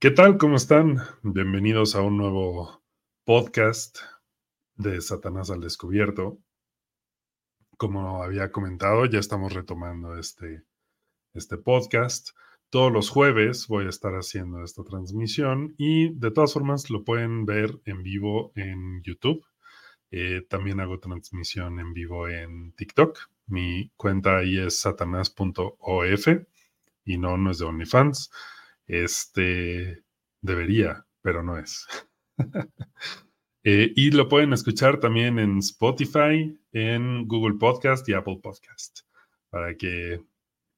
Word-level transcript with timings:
¿Qué 0.00 0.12
tal? 0.12 0.38
¿Cómo 0.38 0.54
están? 0.54 0.98
Bienvenidos 1.24 1.96
a 1.96 2.02
un 2.02 2.18
nuevo 2.18 2.84
podcast 3.24 3.98
de 4.76 5.00
Satanás 5.00 5.50
al 5.50 5.60
Descubierto. 5.60 6.38
Como 7.76 8.22
había 8.22 8.52
comentado, 8.52 9.06
ya 9.06 9.18
estamos 9.18 9.54
retomando 9.54 10.16
este, 10.16 10.62
este 11.34 11.56
podcast. 11.58 12.28
Todos 12.70 12.92
los 12.92 13.10
jueves 13.10 13.66
voy 13.66 13.86
a 13.86 13.88
estar 13.88 14.12
haciendo 14.12 14.62
esta 14.62 14.84
transmisión 14.84 15.74
y 15.78 16.14
de 16.14 16.30
todas 16.30 16.52
formas 16.52 16.90
lo 16.90 17.02
pueden 17.02 17.44
ver 17.44 17.80
en 17.84 18.04
vivo 18.04 18.52
en 18.54 19.02
YouTube. 19.02 19.44
Eh, 20.12 20.46
también 20.48 20.78
hago 20.78 21.00
transmisión 21.00 21.80
en 21.80 21.92
vivo 21.92 22.28
en 22.28 22.72
TikTok. 22.74 23.18
Mi 23.48 23.90
cuenta 23.96 24.36
ahí 24.36 24.58
es 24.58 24.78
satanás.of 24.78 26.28
y 27.04 27.18
no, 27.18 27.36
no 27.36 27.50
es 27.50 27.58
de 27.58 27.64
OnlyFans. 27.64 28.30
Este 28.88 30.02
debería, 30.40 31.06
pero 31.22 31.42
no 31.42 31.58
es. 31.58 31.86
Eh, 33.64 33.92
y 33.96 34.12
lo 34.12 34.28
pueden 34.28 34.54
escuchar 34.54 34.98
también 34.98 35.38
en 35.38 35.58
Spotify, 35.58 36.58
en 36.72 37.26
Google 37.26 37.58
Podcast 37.58 38.08
y 38.08 38.14
Apple 38.14 38.38
Podcast, 38.42 39.00
para 39.50 39.76
que 39.76 40.22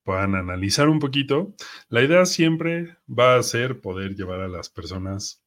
puedan 0.02 0.34
analizar 0.34 0.88
un 0.88 0.98
poquito. 0.98 1.54
La 1.88 2.02
idea 2.02 2.24
siempre 2.26 2.96
va 3.06 3.36
a 3.36 3.42
ser 3.44 3.80
poder 3.80 4.16
llevar 4.16 4.40
a 4.40 4.48
las 4.48 4.70
personas 4.70 5.44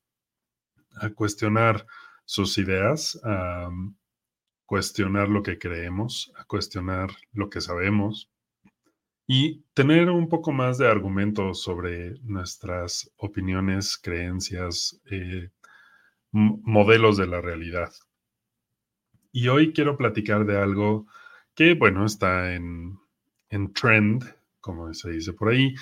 a 0.95 1.09
cuestionar 1.09 1.85
sus 2.23 2.57
ideas, 2.57 3.19
a 3.25 3.69
cuestionar 4.65 5.27
lo 5.27 5.43
que 5.43 5.57
creemos, 5.57 6.31
a 6.37 6.45
cuestionar 6.45 7.09
lo 7.33 7.49
que 7.49 7.61
sabemos, 7.61 8.31
y 9.25 9.63
tener 9.73 10.09
un 10.09 10.27
poco 10.27 10.51
más 10.51 10.77
de 10.77 10.87
argumentos 10.87 11.61
sobre 11.61 12.19
nuestras 12.23 13.11
opiniones, 13.17 13.97
creencias, 13.97 14.99
eh, 15.09 15.49
modelos 16.31 17.17
de 17.17 17.27
la 17.27 17.41
realidad. 17.41 17.91
Y 19.31 19.47
hoy 19.47 19.73
quiero 19.73 19.97
platicar 19.97 20.45
de 20.45 20.57
algo 20.57 21.07
que, 21.55 21.73
bueno, 21.73 22.05
está 22.05 22.53
en, 22.53 22.99
trend, 23.73 24.23
como 24.59 24.93
se 24.93 25.11
dice 25.11 25.33
por 25.33 25.49
ahí. 25.49 25.75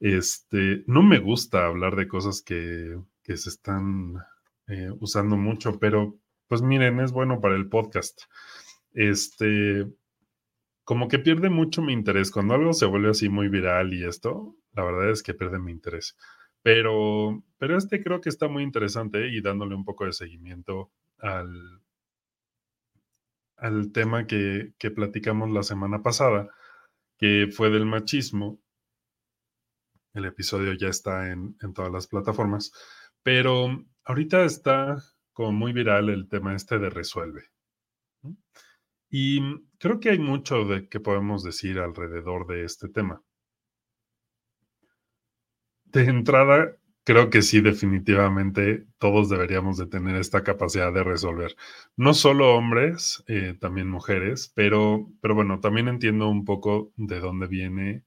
Este, 0.00 0.84
no 0.86 1.02
me 1.02 1.18
gusta 1.18 1.66
hablar 1.66 1.96
de 1.96 2.08
cosas 2.08 2.42
que, 2.42 2.98
se 3.24 3.50
están 3.50 4.14
eh, 4.68 4.90
usando 5.00 5.36
mucho, 5.36 5.78
pero 5.78 6.16
pues 6.48 6.62
miren, 6.62 7.00
es 7.00 7.12
bueno 7.12 7.40
para 7.40 7.56
el 7.56 7.68
podcast. 7.68 8.22
Este, 8.94 9.86
como 10.88 11.06
que 11.06 11.18
pierde 11.18 11.50
mucho 11.50 11.82
mi 11.82 11.92
interés. 11.92 12.30
Cuando 12.30 12.54
algo 12.54 12.72
se 12.72 12.86
vuelve 12.86 13.10
así 13.10 13.28
muy 13.28 13.50
viral 13.50 13.92
y 13.92 14.06
esto, 14.06 14.56
la 14.72 14.84
verdad 14.84 15.10
es 15.10 15.22
que 15.22 15.34
pierde 15.34 15.58
mi 15.58 15.70
interés. 15.70 16.16
Pero, 16.62 17.44
pero 17.58 17.76
este 17.76 18.02
creo 18.02 18.22
que 18.22 18.30
está 18.30 18.48
muy 18.48 18.62
interesante 18.62 19.28
y 19.28 19.42
dándole 19.42 19.74
un 19.74 19.84
poco 19.84 20.06
de 20.06 20.14
seguimiento 20.14 20.90
al, 21.18 21.82
al 23.58 23.92
tema 23.92 24.26
que, 24.26 24.72
que 24.78 24.90
platicamos 24.90 25.50
la 25.50 25.62
semana 25.62 26.02
pasada, 26.02 26.48
que 27.18 27.50
fue 27.52 27.68
del 27.68 27.84
machismo. 27.84 28.58
El 30.14 30.24
episodio 30.24 30.72
ya 30.72 30.88
está 30.88 31.30
en, 31.30 31.54
en 31.60 31.74
todas 31.74 31.92
las 31.92 32.06
plataformas, 32.06 32.72
pero 33.22 33.84
ahorita 34.04 34.42
está 34.42 34.96
como 35.34 35.52
muy 35.52 35.74
viral 35.74 36.08
el 36.08 36.30
tema 36.30 36.56
este 36.56 36.78
de 36.78 36.88
resuelve. 36.88 37.50
Y 39.10 39.40
creo 39.78 40.00
que 40.00 40.10
hay 40.10 40.18
mucho 40.18 40.64
de 40.64 40.88
que 40.88 41.00
podemos 41.00 41.42
decir 41.42 41.78
alrededor 41.78 42.46
de 42.46 42.64
este 42.64 42.88
tema. 42.88 43.22
De 45.86 46.04
entrada, 46.04 46.76
creo 47.04 47.30
que 47.30 47.40
sí, 47.40 47.60
definitivamente 47.62 48.86
todos 48.98 49.30
deberíamos 49.30 49.78
de 49.78 49.86
tener 49.86 50.16
esta 50.16 50.44
capacidad 50.44 50.92
de 50.92 51.02
resolver. 51.02 51.56
No 51.96 52.12
solo 52.12 52.54
hombres, 52.54 53.24
eh, 53.28 53.56
también 53.58 53.88
mujeres, 53.88 54.52
pero, 54.54 55.08
pero 55.22 55.34
bueno, 55.34 55.60
también 55.60 55.88
entiendo 55.88 56.28
un 56.28 56.44
poco 56.44 56.92
de 56.96 57.20
dónde 57.20 57.46
viene 57.46 58.04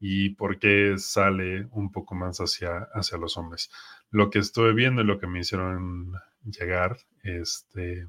y 0.00 0.30
por 0.30 0.58
qué 0.58 0.94
sale 0.98 1.66
un 1.70 1.92
poco 1.92 2.16
más 2.16 2.38
hacia, 2.40 2.88
hacia 2.94 3.18
los 3.18 3.36
hombres. 3.36 3.70
Lo 4.10 4.30
que 4.30 4.40
estuve 4.40 4.72
viendo 4.72 5.02
y 5.02 5.04
lo 5.06 5.20
que 5.20 5.28
me 5.28 5.40
hicieron 5.40 6.12
llegar, 6.44 6.96
este, 7.22 8.08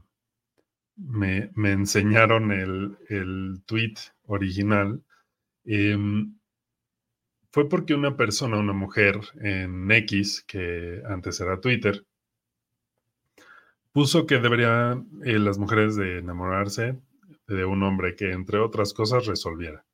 me, 1.02 1.52
enseñaron 1.56 2.52
el, 2.52 3.64
tweet 3.66 3.96
original, 4.26 5.04
em, 5.66 6.38
fue 7.52 7.68
porque 7.68 7.94
una 7.94 8.16
persona, 8.16 8.58
una 8.58 8.74
mujer 8.74 9.20
en 9.42 9.92
X, 9.92 10.44
que 10.48 11.02
antes 11.06 11.40
era 11.42 11.60
Twitter, 11.60 12.06
puso 13.92 14.26
que 14.26 14.40
deberían 14.40 15.10
eh, 15.26 15.38
las 15.40 15.58
mujeres 15.58 15.96
de 15.96 16.20
enamorarse 16.20 17.00
de 17.48 17.66
un 17.66 17.84
hombre 17.84 18.16
que, 18.16 18.32
entre 18.32 18.60
otras 18.60 18.94
cosas, 18.94 19.26
resolviera. 19.26 19.86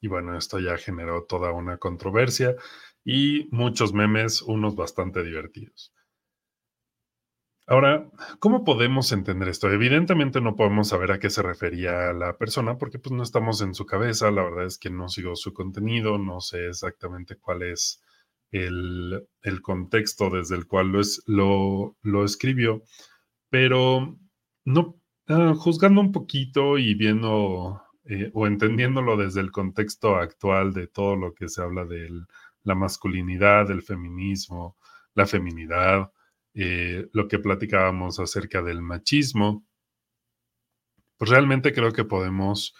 Y 0.00 0.08
bueno, 0.08 0.36
esto 0.36 0.58
ya 0.58 0.76
generó 0.78 1.24
toda 1.24 1.52
una 1.52 1.76
controversia 1.78 2.56
y 3.04 3.48
muchos 3.50 3.92
memes, 3.92 4.42
unos 4.42 4.74
bastante 4.74 5.22
divertidos. 5.22 5.92
Ahora, 7.66 8.10
¿cómo 8.40 8.64
podemos 8.64 9.12
entender 9.12 9.48
esto? 9.48 9.70
Evidentemente 9.70 10.40
no 10.40 10.56
podemos 10.56 10.88
saber 10.88 11.12
a 11.12 11.20
qué 11.20 11.30
se 11.30 11.42
refería 11.42 12.12
la 12.12 12.36
persona 12.36 12.76
porque 12.76 12.98
pues 12.98 13.12
no 13.12 13.22
estamos 13.22 13.62
en 13.62 13.74
su 13.74 13.86
cabeza, 13.86 14.30
la 14.32 14.42
verdad 14.42 14.66
es 14.66 14.78
que 14.78 14.90
no 14.90 15.08
sigo 15.08 15.36
su 15.36 15.54
contenido, 15.54 16.18
no 16.18 16.40
sé 16.40 16.66
exactamente 16.68 17.36
cuál 17.36 17.62
es 17.62 18.02
el, 18.50 19.28
contexto 19.62 20.28
desde 20.30 20.56
el 20.56 20.66
cual 20.66 20.92
lo, 21.26 21.96
lo, 22.02 22.24
escribió, 22.24 22.82
pero 23.48 24.18
no, 24.64 25.00
ah, 25.28 25.54
juzgando 25.56 26.00
un 26.00 26.12
poquito 26.12 26.78
y 26.78 26.94
viendo 26.94 27.80
eh, 28.04 28.30
o 28.34 28.46
entendiéndolo 28.46 29.16
desde 29.16 29.40
el 29.40 29.52
contexto 29.52 30.16
actual 30.16 30.72
de 30.72 30.88
todo 30.88 31.16
lo 31.16 31.32
que 31.34 31.48
se 31.48 31.62
habla 31.62 31.84
de 31.84 32.08
la 32.64 32.74
masculinidad, 32.74 33.70
el 33.70 33.82
feminismo, 33.82 34.76
la 35.14 35.26
feminidad, 35.26 36.10
eh, 36.54 37.08
lo 37.12 37.28
que 37.28 37.38
platicábamos 37.38 38.20
acerca 38.20 38.62
del 38.62 38.82
machismo, 38.82 39.66
pues 41.16 41.30
realmente 41.30 41.72
creo 41.72 41.92
que 41.92 42.04
podemos 42.04 42.74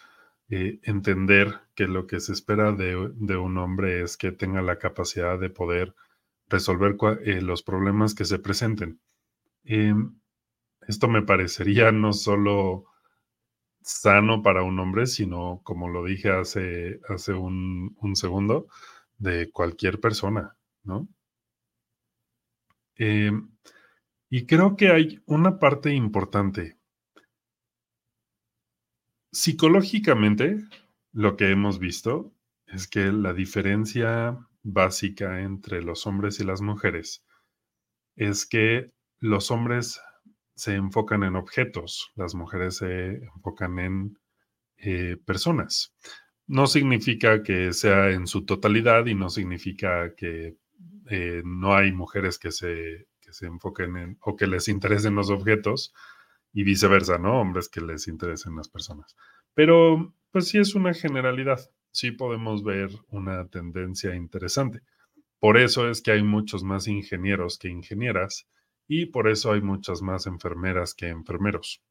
eh, 0.51 0.81
entender 0.83 1.61
que 1.75 1.87
lo 1.87 2.07
que 2.07 2.21
se 2.21 2.33
espera 2.33 2.73
de, 2.73 2.97
un 3.37 3.59
hombre 3.59 4.03
es 4.03 4.17
que 4.17 4.33
tenga 4.33 4.61
la 4.63 4.79
capacidad 4.79 5.39
de 5.39 5.49
poder 5.49 5.95
resolver 6.49 6.97
eh, 7.25 7.41
los 7.41 7.63
problemas 7.63 8.15
que 8.15 8.25
se 8.25 8.39
presenten. 8.39 9.01
Em, 9.65 10.21
esto 10.89 11.09
me 11.09 11.23
parecería 11.23 11.93
no 11.93 12.13
solo 12.13 12.87
sano 13.83 14.43
para 14.43 14.63
un 14.63 14.79
hombre, 14.79 15.07
sino, 15.07 15.61
como 15.65 15.89
lo 15.89 16.05
dije 16.05 16.31
hace, 16.31 17.01
hace 17.09 17.33
un, 17.33 17.97
un 18.01 18.17
segundo, 18.17 18.67
de 19.19 19.51
cualquier 19.53 20.01
persona, 20.01 20.57
¿no? 20.85 21.09
Em, 23.05 23.49
y 24.31 24.47
creo 24.47 24.77
que 24.77 24.91
hay 24.91 25.21
una 25.27 25.59
parte 25.59 25.93
importante. 25.93 26.79
Psicológicamente, 29.33 30.59
lo 31.11 31.37
que 31.37 31.51
hemos 31.51 31.81
visto 31.81 32.33
es 32.65 32.87
que 32.87 33.11
la 33.11 33.33
diferencia 33.33 34.39
básica 34.63 35.41
entre 35.41 35.83
los 35.83 36.07
hombres 36.07 36.39
y 36.39 36.45
las 36.45 36.61
mujeres 36.61 37.27
es 38.15 38.47
que 38.47 38.93
los 39.19 39.51
hombres 39.51 40.01
se 40.55 40.77
enfocan 40.77 41.25
en 41.25 41.35
objetos, 41.35 42.13
las 42.15 42.37
mujeres 42.37 42.77
se 42.77 43.15
enfocan 43.35 43.81
en 43.81 44.19
eh, 44.77 45.17
personas. 45.27 45.93
No 46.47 46.69
significa 46.69 47.43
que 47.43 47.73
sea 47.73 48.11
en 48.11 48.29
su 48.29 48.45
totalidad 48.47 49.07
y 49.07 49.17
no 49.17 49.29
significa 49.29 50.15
que 50.15 50.62
eh, 51.11 51.43
no 51.45 51.75
hay 51.75 51.93
mujeres 51.93 52.39
que 52.39 52.53
se, 52.53 53.09
se 53.21 53.47
enfoquen 53.47 53.97
en 53.97 54.19
o 54.21 54.37
que 54.37 54.47
les 54.47 54.69
interesen 54.69 55.15
los 55.15 55.31
objetos 55.31 55.95
y 56.53 56.65
viceversa, 56.65 57.19
¿no? 57.19 57.41
Hombres 57.41 57.69
que 57.69 57.81
les 57.81 58.09
interesen 58.09 58.57
las 58.57 58.69
personas. 58.69 59.17
Pero 59.55 60.15
pues 60.31 60.49
sí 60.49 60.59
es 60.59 60.75
una 60.75 60.95
generalidad, 60.95 61.71
sí 61.91 62.11
podemos 62.11 62.65
ver 62.65 62.91
una 63.09 63.47
tendencia 63.49 64.15
interesante. 64.15 64.83
Por 65.39 65.59
eso 65.59 65.89
es 65.89 66.03
que 66.03 66.13
hay 66.13 66.23
muchos 66.23 66.63
más 66.63 66.87
ingenieros 66.87 67.59
que 67.59 67.69
ingenieras 67.69 68.49
y 68.87 69.07
por 69.07 69.29
eso 69.29 69.53
hay 69.53 69.61
muchas 69.61 70.03
más 70.03 70.27
enfermeras 70.27 70.95
que 70.95 71.09
enfermeros. 71.09 71.83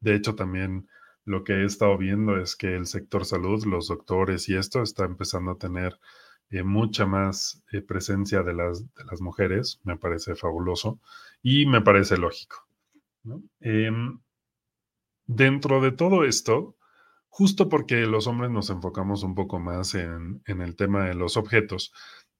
De 0.00 0.14
hecho, 0.14 0.34
también 0.34 0.88
lo 1.24 1.42
que 1.42 1.54
he 1.54 1.64
estado 1.64 1.98
viendo 1.98 2.40
es 2.40 2.54
que 2.54 2.76
el 2.76 2.86
sector 2.86 3.24
salud, 3.24 3.64
los 3.64 3.88
doctores 3.88 4.48
y 4.48 4.56
esto 4.56 4.82
está 4.82 5.04
empezando 5.04 5.52
a 5.52 5.58
tener 5.58 5.98
eh, 6.50 6.62
mucha 6.62 7.06
más 7.06 7.62
eh, 7.72 7.82
presencia 7.82 8.42
de 8.42 8.54
las, 8.54 8.82
de 8.94 9.04
las 9.04 9.20
mujeres, 9.20 9.80
me 9.84 9.96
parece 9.96 10.34
fabuloso 10.34 11.00
y 11.42 11.66
me 11.66 11.80
parece 11.80 12.16
lógico. 12.16 12.66
Em, 13.60 14.20
dentro 15.26 15.80
de 15.80 15.90
todo 15.90 16.24
esto, 16.24 16.76
justo 17.28 17.68
porque 17.68 18.06
los 18.06 18.28
hombres 18.28 18.50
nos 18.50 18.70
enfocamos 18.70 19.24
un 19.24 19.34
poco 19.34 19.58
más 19.58 19.94
en, 19.94 20.42
en, 20.46 20.60
el 20.60 20.76
tema 20.76 21.06
de 21.06 21.14
los 21.14 21.36
objetos, 21.36 21.92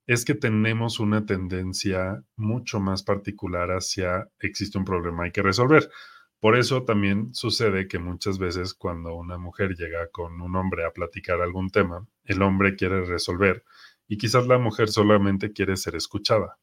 es 0.06 0.24
que 0.24 0.34
tenemos 0.34 1.00
una 1.00 1.26
tendencia 1.26 2.22
mucho 2.36 2.78
más 2.78 3.02
particular 3.02 3.70
hacia 3.70 4.28
existe 4.38 4.78
un 4.78 4.84
problema, 4.84 5.24
hay 5.24 5.32
que 5.32 5.42
resolver. 5.42 5.90
Por 6.38 6.56
eso 6.56 6.84
también 6.84 7.34
sucede 7.34 7.88
que 7.88 7.98
muchas 7.98 8.38
veces 8.38 8.74
cuando 8.74 9.14
una 9.14 9.38
mujer 9.38 9.74
llega 9.74 10.08
con 10.10 10.40
un 10.40 10.54
hombre 10.54 10.84
a 10.84 10.92
platicar 10.92 11.40
algún 11.40 11.70
tema, 11.70 12.06
el 12.24 12.42
hombre 12.42 12.76
quiere 12.76 13.04
resolver 13.04 13.64
y 14.08 14.18
quizás 14.18 14.46
la 14.46 14.58
mujer 14.58 14.88
solamente 14.88 15.52
quiere 15.52 15.76
ser 15.76 15.96
escuchada. 15.96 16.58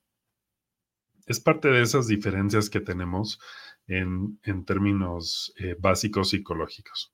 Es 1.26 1.40
parte 1.40 1.70
de 1.70 1.82
esas 1.82 2.08
diferencias 2.08 2.70
que 2.70 2.82
tenemos 2.82 3.40
en, 3.88 4.40
términos 4.66 5.54
eh, 5.58 5.76
básicos 5.80 6.30
psicológicos. 6.30 7.14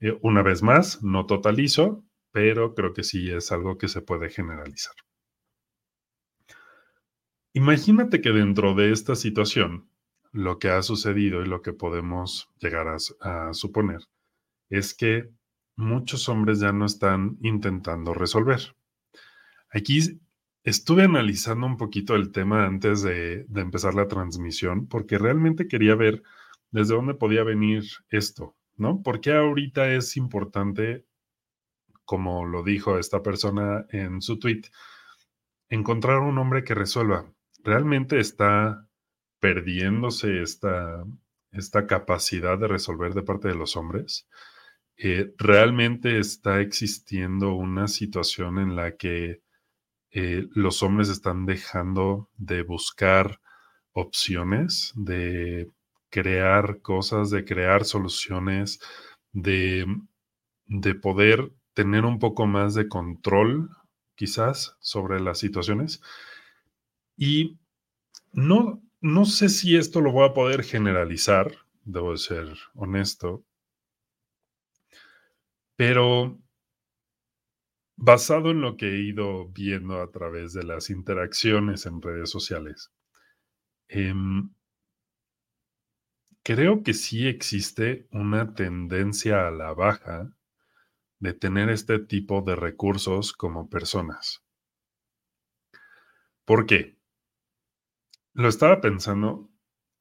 Eh, 0.00 0.18
una 0.22 0.42
vez 0.42 0.62
más, 0.62 1.02
no 1.02 1.26
totalizo, 1.26 2.04
pero 2.32 2.74
creo 2.74 2.92
que 2.92 3.04
sí 3.04 3.30
es 3.30 3.52
algo 3.52 3.78
que 3.78 3.88
se 3.88 4.02
puede 4.02 4.30
generalizar. 4.30 4.94
Imagínate 7.52 8.20
que 8.20 8.30
dentro 8.30 8.74
de 8.74 8.90
esta 8.90 9.14
situación, 9.14 9.88
lo 10.32 10.58
que 10.58 10.70
ha 10.70 10.82
sucedido 10.82 11.42
y 11.42 11.46
lo 11.46 11.62
que 11.62 11.72
podemos 11.72 12.50
llegar 12.58 12.88
a, 13.20 13.54
suponer 13.54 14.00
es 14.68 14.92
que 14.92 15.30
muchos 15.76 16.28
hombres 16.28 16.58
ya 16.58 16.72
no 16.72 16.84
están 16.84 17.38
intentando 17.42 18.12
resolver. 18.12 18.74
Aquí 19.74 20.20
estuve 20.62 21.02
analizando 21.02 21.66
un 21.66 21.76
poquito 21.76 22.14
el 22.14 22.30
tema 22.30 22.64
antes 22.64 23.02
de, 23.02 23.44
empezar 23.56 23.94
la 23.94 24.06
transmisión 24.06 24.86
porque 24.86 25.18
realmente 25.18 25.66
quería 25.66 25.96
ver 25.96 26.22
desde 26.70 26.94
dónde 26.94 27.14
podía 27.14 27.42
venir 27.42 27.82
esto, 28.08 28.56
¿no? 28.76 29.02
Porque 29.02 29.32
ahorita 29.32 29.92
es 29.92 30.16
importante, 30.16 31.04
como 32.04 32.46
lo 32.46 32.62
dijo 32.62 33.00
esta 33.00 33.20
persona 33.20 33.84
en 33.90 34.22
su 34.22 34.38
tweet, 34.38 34.62
encontrar 35.68 36.20
un 36.20 36.38
hombre 36.38 36.62
que 36.62 36.74
resuelva. 36.74 37.26
Realmente 37.64 38.20
está 38.20 38.88
perdiéndose 39.40 40.40
esta, 40.40 41.04
esta 41.50 41.88
capacidad 41.88 42.58
de 42.58 42.68
resolver 42.68 43.12
de 43.12 43.22
parte 43.22 43.48
de 43.48 43.56
los 43.56 43.76
hombres. 43.76 44.28
Eh, 44.96 45.34
realmente 45.36 46.20
está 46.20 46.60
existiendo 46.60 47.54
una 47.54 47.88
situación 47.88 48.60
en 48.60 48.76
la 48.76 48.96
que 48.96 49.43
eh, 50.16 50.46
los 50.54 50.84
hombres 50.84 51.08
están 51.08 51.44
dejando 51.44 52.30
de 52.36 52.62
buscar 52.62 53.40
opciones, 53.92 54.92
de 54.94 55.72
crear 56.08 56.80
cosas, 56.82 57.30
de 57.30 57.44
crear 57.44 57.84
soluciones, 57.84 58.78
de, 59.32 59.84
de 60.66 60.94
poder 60.94 61.52
tener 61.72 62.04
un 62.04 62.20
poco 62.20 62.46
más 62.46 62.74
de 62.74 62.86
control 62.86 63.70
quizás 64.14 64.76
sobre 64.78 65.18
las 65.18 65.40
situaciones. 65.40 66.00
Y 67.16 67.58
no, 68.32 68.80
no 69.00 69.24
sé 69.24 69.48
si 69.48 69.76
esto 69.76 70.00
lo 70.00 70.12
voy 70.12 70.28
a 70.28 70.32
poder 70.32 70.62
generalizar, 70.62 71.56
debo 71.82 72.16
ser 72.16 72.56
honesto, 72.76 73.42
pero 75.74 76.38
basado 77.96 78.50
en 78.50 78.60
lo 78.60 78.76
que 78.76 78.86
he 78.88 79.00
ido 79.00 79.48
viendo 79.48 80.00
a 80.00 80.10
través 80.10 80.52
de 80.52 80.64
las 80.64 80.90
interacciones 80.90 81.86
en 81.86 82.02
redes 82.02 82.30
sociales, 82.30 82.92
em, 83.88 84.50
creo 86.42 86.82
que 86.82 86.94
sí 86.94 87.26
existe 87.26 88.06
una 88.10 88.54
tendencia 88.54 89.48
a 89.48 89.50
la 89.50 89.72
baja 89.72 90.30
de 91.18 91.32
tener 91.32 91.70
este 91.70 91.98
tipo 91.98 92.42
de 92.42 92.56
recursos 92.56 93.32
como 93.32 93.70
personas. 93.70 94.44
¿Por 96.44 96.66
qué? 96.66 96.98
Lo 98.34 98.48
estaba 98.48 98.80
pensando 98.80 99.50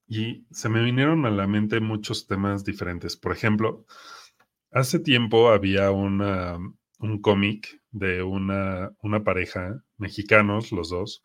y 0.08 0.46
se 0.52 0.68
me 0.68 0.84
vinieron 0.84 1.26
a 1.26 1.32
la 1.32 1.48
mente 1.48 1.80
muchos 1.80 2.28
temas 2.28 2.66
diferentes. 2.66 3.16
Por 3.16 3.32
ejemplo, 3.32 3.86
hace 4.72 5.00
tiempo 5.00 5.50
había 5.50 5.92
una, 5.92 6.58
un 7.00 7.22
cómic 7.22 7.82
de 7.92 8.24
una, 8.24 8.92
una, 9.02 9.24
pareja, 9.24 9.84
mexicanos 9.98 10.72
los 10.72 10.90
dos. 10.90 11.24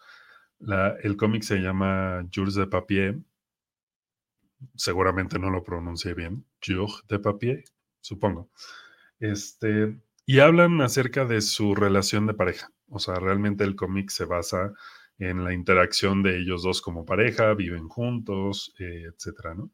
La, 0.59 0.97
el 1.03 1.17
cómic 1.17 1.43
se 1.43 1.59
llama 1.59 2.27
Jules 2.35 2.55
de 2.55 2.67
Papier. 2.67 3.19
Seguramente 4.75 5.39
no 5.39 5.51
lo 5.51 5.63
pronuncié 5.63 6.15
bien. 6.15 6.45
Jules 6.65 7.03
de 7.09 7.19
Papier, 7.19 7.65
supongo. 8.01 8.51
Este, 9.21 10.01
y 10.27 10.41
hablan 10.41 10.81
acerca 10.81 11.25
de 11.25 11.41
su 11.41 11.75
relación 11.75 12.27
de 12.27 12.35
pareja. 12.35 12.71
O 12.89 12.99
sea, 12.99 13.17
realmente 13.17 13.65
el 13.65 13.77
cómic 13.77 14.11
se 14.11 14.25
basa 14.25 14.73
en 15.19 15.45
la 15.45 15.53
interacción 15.53 16.23
de 16.23 16.39
ellos 16.39 16.63
dos 16.63 16.81
como 16.81 17.05
pareja, 17.05 17.55
viven 17.55 17.89
juntos, 17.89 18.75
eh, 18.79 19.05
etcétera, 19.13 19.55
¿no? 19.55 19.71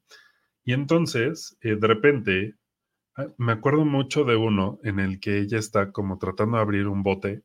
Y 0.65 0.73
entonces, 0.73 1.57
eh, 1.61 1.77
de 1.77 1.87
repente, 1.87 2.55
me 3.39 3.53
acuerdo 3.53 3.85
mucho 3.85 4.25
de 4.25 4.37
uno 4.37 4.79
en 4.83 4.99
el 4.99 5.21
que 5.21 5.39
ella 5.39 5.59
está 5.59 5.93
como 5.93 6.19
tratando 6.19 6.57
de 6.57 6.63
abrir 6.63 6.89
un 6.89 7.03
bote, 7.03 7.45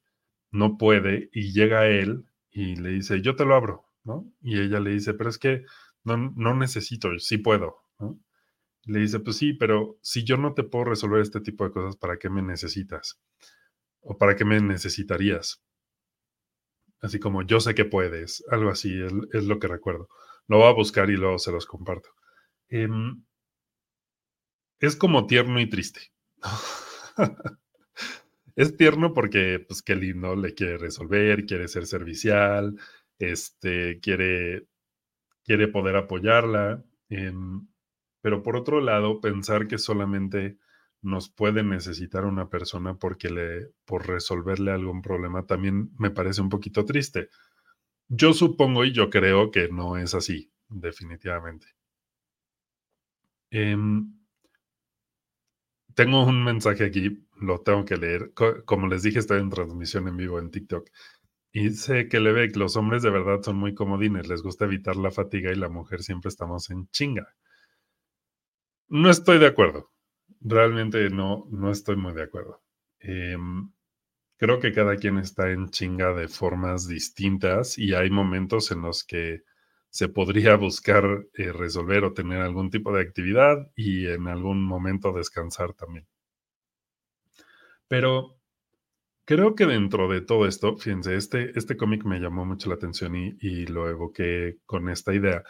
no 0.51 0.77
puede, 0.77 1.29
y 1.31 1.51
llega 1.53 1.87
él 1.87 2.25
y 2.51 2.75
le 2.75 2.89
dice, 2.89 3.21
yo 3.21 3.35
te 3.35 3.45
lo 3.45 3.55
abro, 3.55 3.85
¿no? 4.03 4.31
Y 4.41 4.59
ella 4.59 4.79
le 4.79 4.91
dice, 4.91 5.13
pero 5.13 5.29
es 5.29 5.37
que 5.37 5.63
no, 6.03 6.17
no 6.17 6.55
necesito, 6.55 7.17
sí 7.19 7.37
puedo. 7.37 7.83
Le 8.85 8.99
dice, 8.99 9.19
pues 9.19 9.37
sí, 9.37 9.53
pero 9.53 9.99
si 10.01 10.23
yo 10.23 10.37
no 10.37 10.53
te 10.53 10.63
puedo 10.63 10.85
resolver 10.85 11.21
este 11.21 11.41
tipo 11.41 11.63
de 11.63 11.71
cosas, 11.71 11.97
¿para 11.97 12.17
qué 12.17 12.29
me 12.29 12.41
necesitas? 12.41 13.19
¿O 14.01 14.17
para 14.17 14.35
qué 14.35 14.45
me 14.45 14.59
necesitarías? 14.61 15.61
Así 17.01 17.19
como 17.19 17.43
yo 17.43 17.59
sé 17.59 17.75
que 17.75 17.85
puedes, 17.85 18.43
algo 18.49 18.69
así 18.69 18.93
es, 19.31 19.43
lo 19.45 19.59
que 19.59 19.67
recuerdo. 19.67 20.09
Lo 20.47 20.57
voy 20.57 20.67
a 20.67 20.73
buscar 20.73 21.09
y 21.09 21.17
luego 21.17 21.37
se 21.37 21.51
los 21.51 21.65
comparto. 21.65 22.09
Em, 22.69 23.23
es 24.79 24.95
como 24.95 25.27
tierno 25.27 25.59
y 25.59 25.67
triste. 25.69 26.11
es 28.55 28.75
tierno 28.77 29.13
porque, 29.13 29.63
pues, 29.67 29.81
qué 29.81 29.95
lindo, 29.95 30.35
le 30.35 30.53
quiere 30.53 30.77
resolver, 30.77 31.45
quiere 31.45 31.67
ser 31.67 31.85
servicial, 31.87 32.77
este, 33.19 33.99
quiere, 33.99 34.67
quiere 35.43 35.67
poder 35.67 35.95
apoyarla. 35.97 36.83
Em, 37.09 37.67
pero 38.21 38.43
por 38.43 38.55
otro 38.57 38.81
lado, 38.81 39.21
pensar 39.21 39.67
que 39.67 39.77
solamente 39.77 40.57
nos 41.01 41.29
puede 41.29 41.63
necesitar 41.63 42.25
una 42.25 42.49
persona 42.49 42.95
porque 42.95 43.29
le, 43.29 43.71
por 43.85 44.07
resolverle 44.07 44.71
algún 44.71 45.01
problema 45.01 45.45
también 45.45 45.91
me 45.97 46.11
parece 46.11 46.41
un 46.41 46.49
poquito 46.49 46.85
triste. 46.85 47.29
Yo 48.09 48.33
supongo 48.33 48.85
y 48.85 48.91
yo 48.93 49.09
creo 49.09 49.51
que 49.51 49.69
no 49.69 49.97
es 49.97 50.13
así, 50.15 50.51
definitivamente. 50.69 51.67
Em, 53.51 54.18
tengo 55.99 56.23
un 56.23 56.43
mensaje 56.43 56.85
aquí, 56.85 57.25
lo 57.41 57.59
tengo 57.59 57.83
que 57.83 57.97
leer. 57.97 58.31
Como 58.65 58.87
les 58.87 59.03
dije, 59.03 59.19
estoy 59.19 59.41
en 59.41 59.49
transmisión 59.49 60.07
en 60.07 60.15
vivo 60.17 60.39
en 60.39 60.49
TikTok. 60.49 60.89
Y 61.51 61.71
sé 61.71 62.07
que 62.07 62.19
le 62.19 62.31
ve 62.31 62.49
que 62.49 62.59
los 62.59 62.77
hombres 62.77 63.03
de 63.03 63.09
verdad 63.09 63.41
son 63.41 63.57
muy 63.57 63.75
comodines, 63.75 64.27
les 64.27 64.41
gusta 64.41 64.65
evitar 64.65 64.95
la 64.95 65.11
fatiga 65.11 65.51
y 65.51 65.55
la 65.55 65.67
mujer 65.67 66.01
siempre 66.01 66.29
estamos 66.29 66.69
en 66.69 66.87
chinga. 66.91 67.35
No 68.87 69.09
estoy 69.09 69.39
de 69.39 69.47
acuerdo 69.47 69.91
realmente 70.41 71.09
no, 71.09 71.47
no 71.49 71.71
estoy 71.71 71.95
muy 71.95 72.13
de 72.13 72.23
acuerdo. 72.23 72.61
Em, 72.99 73.71
creo 74.37 74.59
que 74.59 74.71
cada 74.71 74.95
quien 74.95 75.17
está 75.17 75.51
en 75.51 75.69
chinga 75.69 76.13
de 76.13 76.27
formas 76.27 76.87
distintas 76.87 77.77
y 77.77 77.93
hay 77.93 78.09
momentos 78.09 78.71
en 78.71 78.81
los 78.81 79.03
que 79.03 79.41
se 79.89 80.07
podría 80.07 80.55
buscar 80.55 81.03
eh, 81.33 81.51
resolver 81.51 82.03
o 82.03 82.13
tener 82.13 82.41
algún 82.41 82.69
tipo 82.69 82.93
de 82.93 83.01
actividad 83.01 83.71
y 83.75 84.07
en 84.07 84.27
algún 84.27 84.63
momento 84.63 85.11
descansar 85.13 85.73
también. 85.73 86.07
Pero 87.87 88.37
creo 89.25 89.55
que 89.55 89.65
dentro 89.65 90.07
de 90.07 90.21
todo 90.21 90.45
esto, 90.47 90.77
fíjense, 90.77 91.15
este, 91.15 91.57
este 91.57 91.75
cómic 91.75 92.05
me 92.05 92.19
llamó 92.19 92.45
mucho 92.45 92.69
la 92.69 92.75
atención 92.75 93.15
y, 93.15 93.35
y 93.41 93.65
lo 93.65 93.89
evoqué 93.89 94.57
con 94.65 94.89
esta 94.89 95.13
idea, 95.13 95.43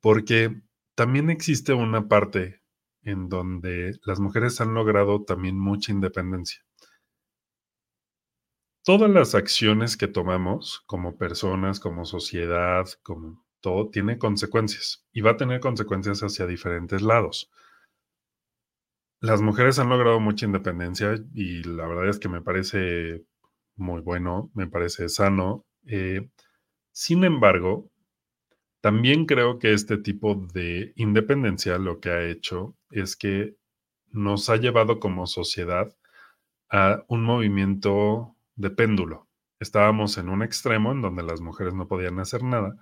porque 0.00 0.62
también 0.94 1.30
existe 1.30 1.72
una 1.72 2.08
parte 2.08 2.60
en 3.02 3.28
donde 3.28 3.98
las 4.04 4.20
mujeres 4.20 4.60
han 4.60 4.74
logrado 4.74 5.24
también 5.24 5.58
mucha 5.58 5.92
independencia. 5.92 6.62
Todas 8.84 9.10
las 9.10 9.34
acciones 9.34 9.96
que 9.96 10.08
tomamos 10.08 10.82
como 10.86 11.16
personas, 11.16 11.80
como 11.80 12.04
sociedad, 12.04 12.86
como 13.02 13.44
todo, 13.60 13.90
tiene 13.90 14.18
consecuencias 14.18 15.06
y 15.12 15.20
va 15.20 15.32
a 15.32 15.36
tener 15.36 15.60
consecuencias 15.60 16.20
hacia 16.20 16.46
diferentes 16.46 17.02
lados. 17.02 17.50
Las 19.20 19.42
mujeres 19.42 19.78
han 19.78 19.90
logrado 19.90 20.18
mucha 20.18 20.46
independencia 20.46 21.14
y 21.34 21.62
la 21.62 21.86
verdad 21.86 22.08
es 22.08 22.18
que 22.18 22.28
me 22.28 22.40
parece 22.40 23.24
muy 23.76 24.00
bueno, 24.00 24.50
me 24.54 24.66
parece 24.66 25.08
sano. 25.08 25.66
Eh, 25.86 26.30
sin 26.92 27.24
embargo, 27.24 27.90
también 28.80 29.26
creo 29.26 29.58
que 29.58 29.74
este 29.74 29.98
tipo 29.98 30.34
de 30.34 30.92
independencia 30.96 31.78
lo 31.78 32.00
que 32.00 32.10
ha 32.10 32.22
hecho 32.24 32.76
es 32.90 33.16
que 33.16 33.56
nos 34.10 34.48
ha 34.48 34.56
llevado 34.56 35.00
como 35.00 35.26
sociedad 35.26 35.94
a 36.70 37.04
un 37.08 37.22
movimiento 37.22 38.36
de 38.56 38.70
péndulo, 38.70 39.28
estábamos 39.58 40.16
en 40.18 40.28
un 40.28 40.42
extremo 40.42 40.92
en 40.92 41.02
donde 41.02 41.22
las 41.22 41.40
mujeres 41.40 41.74
no 41.74 41.88
podían 41.88 42.18
hacer 42.20 42.42
nada 42.42 42.76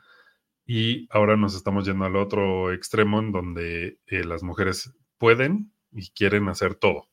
y 0.70 1.08
ahora 1.10 1.38
nos 1.38 1.56
estamos 1.56 1.86
yendo 1.86 2.04
al 2.04 2.14
otro 2.14 2.74
extremo 2.74 3.20
en 3.20 3.32
donde 3.32 3.98
eh, 4.06 4.22
las 4.22 4.42
mujeres 4.42 4.94
pueden 5.16 5.72
y 5.90 6.10
quieren 6.10 6.50
hacer 6.50 6.74
todo. 6.74 7.08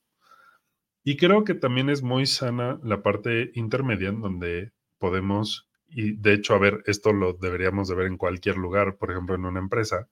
Y 1.05 1.15
creo 1.15 1.45
que 1.45 1.53
también 1.53 1.89
es 1.89 2.03
muy 2.03 2.25
sana 2.25 2.81
la 2.83 3.01
parte 3.01 3.51
intermedia 3.53 4.09
en 4.09 4.19
donde 4.19 4.73
podemos, 4.97 5.69
y 5.87 6.17
de 6.17 6.33
hecho, 6.33 6.53
a 6.53 6.59
ver, 6.59 6.83
esto 6.85 7.13
lo 7.13 7.31
deberíamos 7.31 7.87
de 7.87 7.95
ver 7.95 8.07
en 8.07 8.17
cualquier 8.17 8.57
lugar, 8.57 8.97
por 8.97 9.11
ejemplo, 9.11 9.35
en 9.35 9.45
una 9.45 9.61
empresa, 9.61 10.09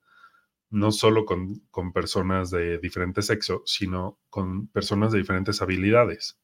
no 0.69 0.93
solo 0.93 1.25
con, 1.25 1.59
con 1.69 1.91
personas 1.91 2.49
de 2.49 2.77
diferente 2.79 3.21
sexo, 3.21 3.61
sino 3.65 4.19
con 4.29 4.69
personas 4.69 5.11
de 5.11 5.17
diferentes 5.19 5.61
habilidades. 5.61 6.39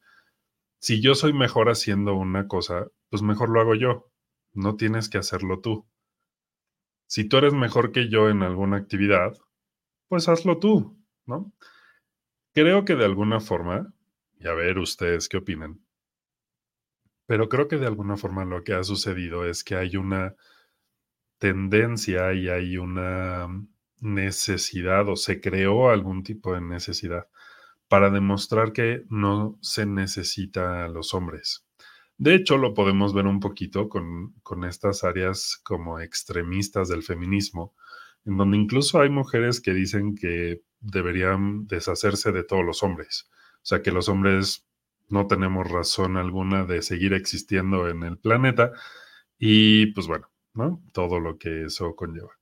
Si 0.81 0.99
yo 0.99 1.15
soy 1.15 1.31
mejor 1.31 1.69
haciendo 1.69 2.15
una 2.15 2.49
cosa, 2.49 2.87
pues 3.09 3.21
mejor 3.21 3.49
lo 3.51 3.61
hago 3.61 3.75
yo. 3.75 4.11
No 4.51 4.75
tienes 4.75 5.07
que 5.07 5.17
hacerlo 5.17 5.61
tú. 5.61 5.87
Si 7.09 7.23
tú 7.27 7.37
eres 7.37 7.55
mejor 7.55 7.91
que 7.91 8.07
yo 8.07 8.29
en 8.29 8.43
alguna 8.43 8.77
actividad, 8.77 9.35
pues 10.09 10.29
hazlo 10.29 10.59
tú, 10.59 10.95
¿no? 11.25 11.51
Creo 12.53 12.85
que 12.85 12.95
de 12.95 13.03
alguna 13.03 13.39
forma, 13.39 13.91
y 14.39 14.47
a 14.47 14.53
ver 14.53 14.77
ustedes 14.77 15.27
qué 15.27 15.37
opinan, 15.37 15.81
pero 17.25 17.49
creo 17.49 17.67
que 17.67 17.77
de 17.77 17.87
alguna 17.87 18.15
forma 18.15 18.45
lo 18.45 18.63
que 18.63 18.73
ha 18.73 18.83
sucedido 18.83 19.43
es 19.49 19.63
que 19.63 19.75
hay 19.75 19.97
una 19.97 20.35
tendencia 21.39 22.31
y 22.33 22.47
hay 22.47 22.77
una 22.77 23.47
necesidad 24.01 25.09
o 25.09 25.15
se 25.15 25.41
creó 25.41 25.89
algún 25.89 26.21
tipo 26.21 26.53
de 26.53 26.61
necesidad 26.61 27.27
para 27.87 28.11
demostrar 28.11 28.71
que 28.71 29.03
no 29.09 29.57
se 29.61 29.87
necesita 29.87 30.85
a 30.85 30.89
los 30.89 31.15
hombres. 31.15 31.65
De 32.19 32.35
hecho, 32.35 32.57
lo 32.57 32.73
podemos 32.73 33.13
ver 33.13 33.27
un 33.27 33.39
poquito 33.39 33.87
con, 33.87 34.33
con, 34.43 34.65
estas 34.65 35.05
áreas 35.05 35.57
como 35.63 36.01
extremistas 36.01 36.89
del 36.89 37.01
feminismo, 37.01 37.73
en 38.25 38.35
donde 38.35 38.57
incluso 38.57 38.99
hay 38.99 39.09
mujeres 39.09 39.61
que 39.61 39.73
dicen 39.73 40.15
que 40.15 40.61
deberían 40.81 41.65
deshacerse 41.65 42.33
de 42.33 42.43
todos 42.43 42.65
los 42.65 42.83
hombres. 42.83 43.29
O 43.55 43.65
sea, 43.65 43.81
que 43.81 43.91
los 43.91 44.09
hombres 44.09 44.67
no 45.07 45.27
tenemos 45.27 45.71
razón 45.71 46.17
alguna 46.17 46.65
de 46.65 46.81
seguir 46.81 47.13
existiendo 47.13 47.87
en 47.87 48.03
el 48.03 48.17
planeta 48.17 48.73
y 49.37 49.87
pues 49.93 50.07
bueno, 50.07 50.29
¿no? 50.53 50.83
Todo 50.91 51.21
lo 51.21 51.37
que 51.37 51.63
eso 51.63 51.95
conlleva. 51.95 52.37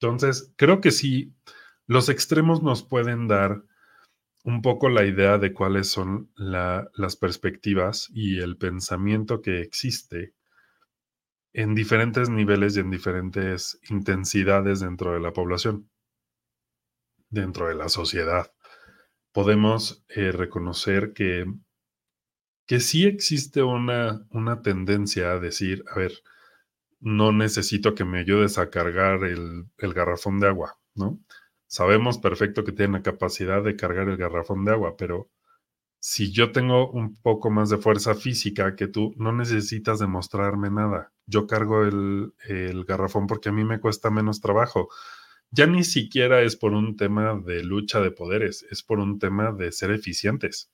Entonces, 0.00 0.54
creo 0.56 0.80
que 0.80 0.92
sí, 0.92 1.34
los 1.86 2.08
extremos 2.08 2.62
nos 2.62 2.82
pueden 2.82 3.28
dar 3.28 3.64
un 4.44 4.62
poco 4.62 4.88
la 4.88 5.04
idea 5.04 5.38
de 5.38 5.52
cuáles 5.52 5.88
son 5.88 6.30
las 6.36 7.16
perspectivas 7.16 8.08
y 8.12 8.40
el 8.40 8.56
pensamiento 8.56 9.40
que 9.40 9.60
existe 9.60 10.34
en 11.54 11.74
diferentes 11.74 12.28
niveles 12.28 12.76
y 12.76 12.80
en 12.80 12.90
diferentes 12.90 13.78
intensidades 13.88 14.80
dentro 14.80 15.14
de 15.14 15.20
la 15.20 15.32
población, 15.32 15.88
dentro 17.30 17.68
de 17.68 17.74
la 17.74 17.88
sociedad. 17.88 18.52
Podemos 19.32 20.04
eh, 20.08 20.30
reconocer 20.30 21.14
que, 21.14 21.46
que 22.66 22.80
sí 22.80 23.06
existe 23.06 23.62
una, 23.62 24.26
una 24.30 24.62
tendencia 24.62 25.32
a 25.32 25.38
decir, 25.38 25.84
a 25.90 25.98
ver, 25.98 26.12
no 27.00 27.32
necesito 27.32 27.94
que 27.94 28.04
me 28.04 28.18
ayudes 28.20 28.58
a 28.58 28.70
cargar 28.70 29.24
el, 29.24 29.66
garrafón 29.78 30.40
de 30.40 30.48
agua, 30.48 30.78
¿no? 30.94 31.20
Sabemos 31.74 32.18
perfecto 32.18 32.62
que 32.62 32.70
tienen 32.70 32.92
la 32.92 33.02
capacidad 33.02 33.60
de 33.60 33.74
cargar 33.74 34.08
el 34.08 34.16
garrafón 34.16 34.64
de 34.64 34.70
agua, 34.70 34.96
pero 34.96 35.28
si 35.98 36.30
yo 36.30 36.52
tengo 36.52 36.88
un 36.92 37.16
poco 37.20 37.50
más 37.50 37.68
de 37.68 37.78
fuerza 37.78 38.14
física 38.14 38.76
que 38.76 38.86
tú, 38.86 39.12
no 39.16 39.32
necesitas 39.32 39.98
demostrarme 39.98 40.70
nada. 40.70 41.12
Yo 41.26 41.48
cargo 41.48 41.82
el, 41.82 42.32
el 42.46 42.84
garrafón 42.84 43.26
porque 43.26 43.48
a 43.48 43.52
mí 43.52 43.64
me 43.64 43.80
cuesta 43.80 44.08
menos 44.08 44.40
trabajo. 44.40 44.88
Ya 45.50 45.66
ni 45.66 45.82
siquiera 45.82 46.42
es 46.42 46.54
por 46.54 46.74
un 46.74 46.96
tema 46.96 47.34
de 47.44 47.64
lucha 47.64 48.00
de 48.00 48.12
poderes, 48.12 48.64
es 48.70 48.84
por 48.84 49.00
un 49.00 49.18
tema 49.18 49.50
de 49.50 49.72
ser 49.72 49.90
eficientes. 49.90 50.70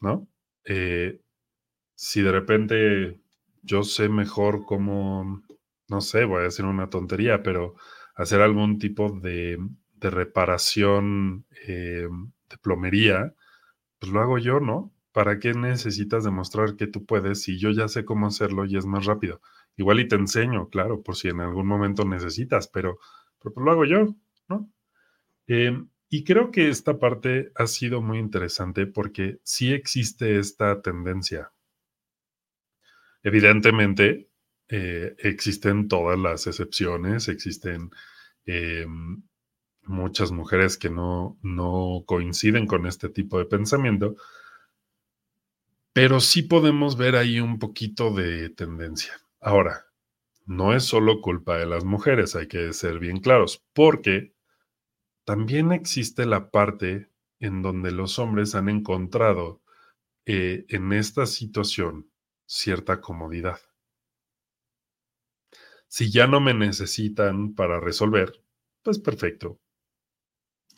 ¿No? 0.00 0.28
Eh, 0.64 1.20
si 1.96 2.22
de 2.22 2.30
repente 2.30 3.20
yo 3.62 3.82
sé 3.82 4.08
mejor 4.08 4.64
cómo, 4.64 5.42
no 5.88 6.00
sé, 6.00 6.24
voy 6.24 6.42
a 6.42 6.44
decir 6.44 6.66
una 6.66 6.88
tontería, 6.88 7.42
pero 7.42 7.74
hacer 8.20 8.42
algún 8.42 8.78
tipo 8.78 9.10
de, 9.10 9.58
reparación 10.00 11.46
eh, 11.66 12.08
de 12.48 12.58
plomería, 12.58 13.34
pues 13.98 14.12
lo 14.12 14.20
hago 14.20 14.38
yo, 14.38 14.60
¿no? 14.60 14.92
¿Para 15.12 15.38
qué 15.38 15.54
necesitas 15.54 16.24
demostrar 16.24 16.76
que 16.76 16.86
tú 16.86 17.04
puedes 17.04 17.42
si 17.42 17.58
yo 17.58 17.70
ya 17.70 17.88
sé 17.88 18.04
cómo 18.04 18.26
hacerlo 18.26 18.64
y 18.66 18.76
es 18.76 18.86
más 18.86 19.06
rápido? 19.06 19.40
Igual 19.76 20.00
y 20.00 20.08
te 20.08 20.16
enseño, 20.16 20.68
claro, 20.68 21.02
por 21.02 21.16
si 21.16 21.28
en 21.28 21.40
algún 21.40 21.66
momento 21.66 22.04
necesitas, 22.04 22.68
pero, 22.68 22.98
pues 23.40 23.54
lo 23.56 23.70
hago 23.70 23.84
yo, 23.84 24.14
¿no? 24.48 24.70
Em, 25.46 25.88
y 26.10 26.24
creo 26.24 26.50
que 26.50 26.68
esta 26.70 26.98
parte 26.98 27.52
ha 27.56 27.66
sido 27.66 28.02
muy 28.02 28.18
interesante 28.18 28.86
porque 28.86 29.40
sí 29.44 29.72
existe 29.72 30.38
esta 30.38 30.82
tendencia 30.82 31.52
Evidentemente, 33.22 34.29
eh, 34.70 35.16
existen 35.18 35.88
todas 35.88 36.18
las 36.18 36.46
excepciones, 36.46 37.28
existen 37.28 37.90
eh, 38.46 38.86
muchas 39.82 40.30
mujeres 40.30 40.76
que 40.76 40.90
no, 40.90 41.38
no 41.42 42.04
coinciden 42.06 42.66
con 42.66 42.86
este 42.86 43.08
tipo 43.08 43.38
de 43.38 43.46
pensamiento, 43.46 44.14
pero 45.92 46.20
sí 46.20 46.42
podemos 46.42 46.96
ver 46.96 47.16
ahí 47.16 47.40
un 47.40 47.58
poquito 47.58 48.14
de 48.14 48.50
tendencia. 48.50 49.20
Ahora, 49.40 49.86
no 50.46 50.74
es 50.74 50.84
solo 50.84 51.20
culpa 51.20 51.58
de 51.58 51.66
las 51.66 51.84
mujeres, 51.84 52.36
hay 52.36 52.46
que 52.46 52.72
ser 52.72 52.98
bien 52.98 53.20
claros, 53.20 53.64
porque 53.72 54.34
también 55.24 55.72
existe 55.72 56.26
la 56.26 56.50
parte 56.50 57.08
en 57.40 57.62
donde 57.62 57.90
los 57.90 58.18
hombres 58.18 58.54
han 58.54 58.68
encontrado 58.68 59.62
eh, 60.26 60.64
en 60.68 60.92
esta 60.92 61.26
situación 61.26 62.10
cierta 62.46 63.00
comodidad. 63.00 63.60
Si 65.96 66.10
ya 66.10 66.26
no 66.26 66.40
me 66.40 66.54
necesitan 66.54 67.54
para 67.54 67.80
resolver, 67.80 68.42
pues 68.82 68.98
perfecto, 68.98 69.60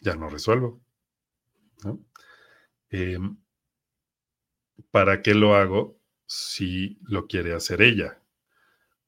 ya 0.03 0.15
no 0.17 0.29
resuelvo. 0.29 0.83
Em, 2.93 3.37
¿Para 4.91 5.23
qué 5.23 5.35
lo 5.35 5.55
hago 5.57 5.99
si 6.27 6.99
lo 7.03 7.27
quiere 7.27 7.53
hacer 7.55 7.83
ella? 7.83 8.23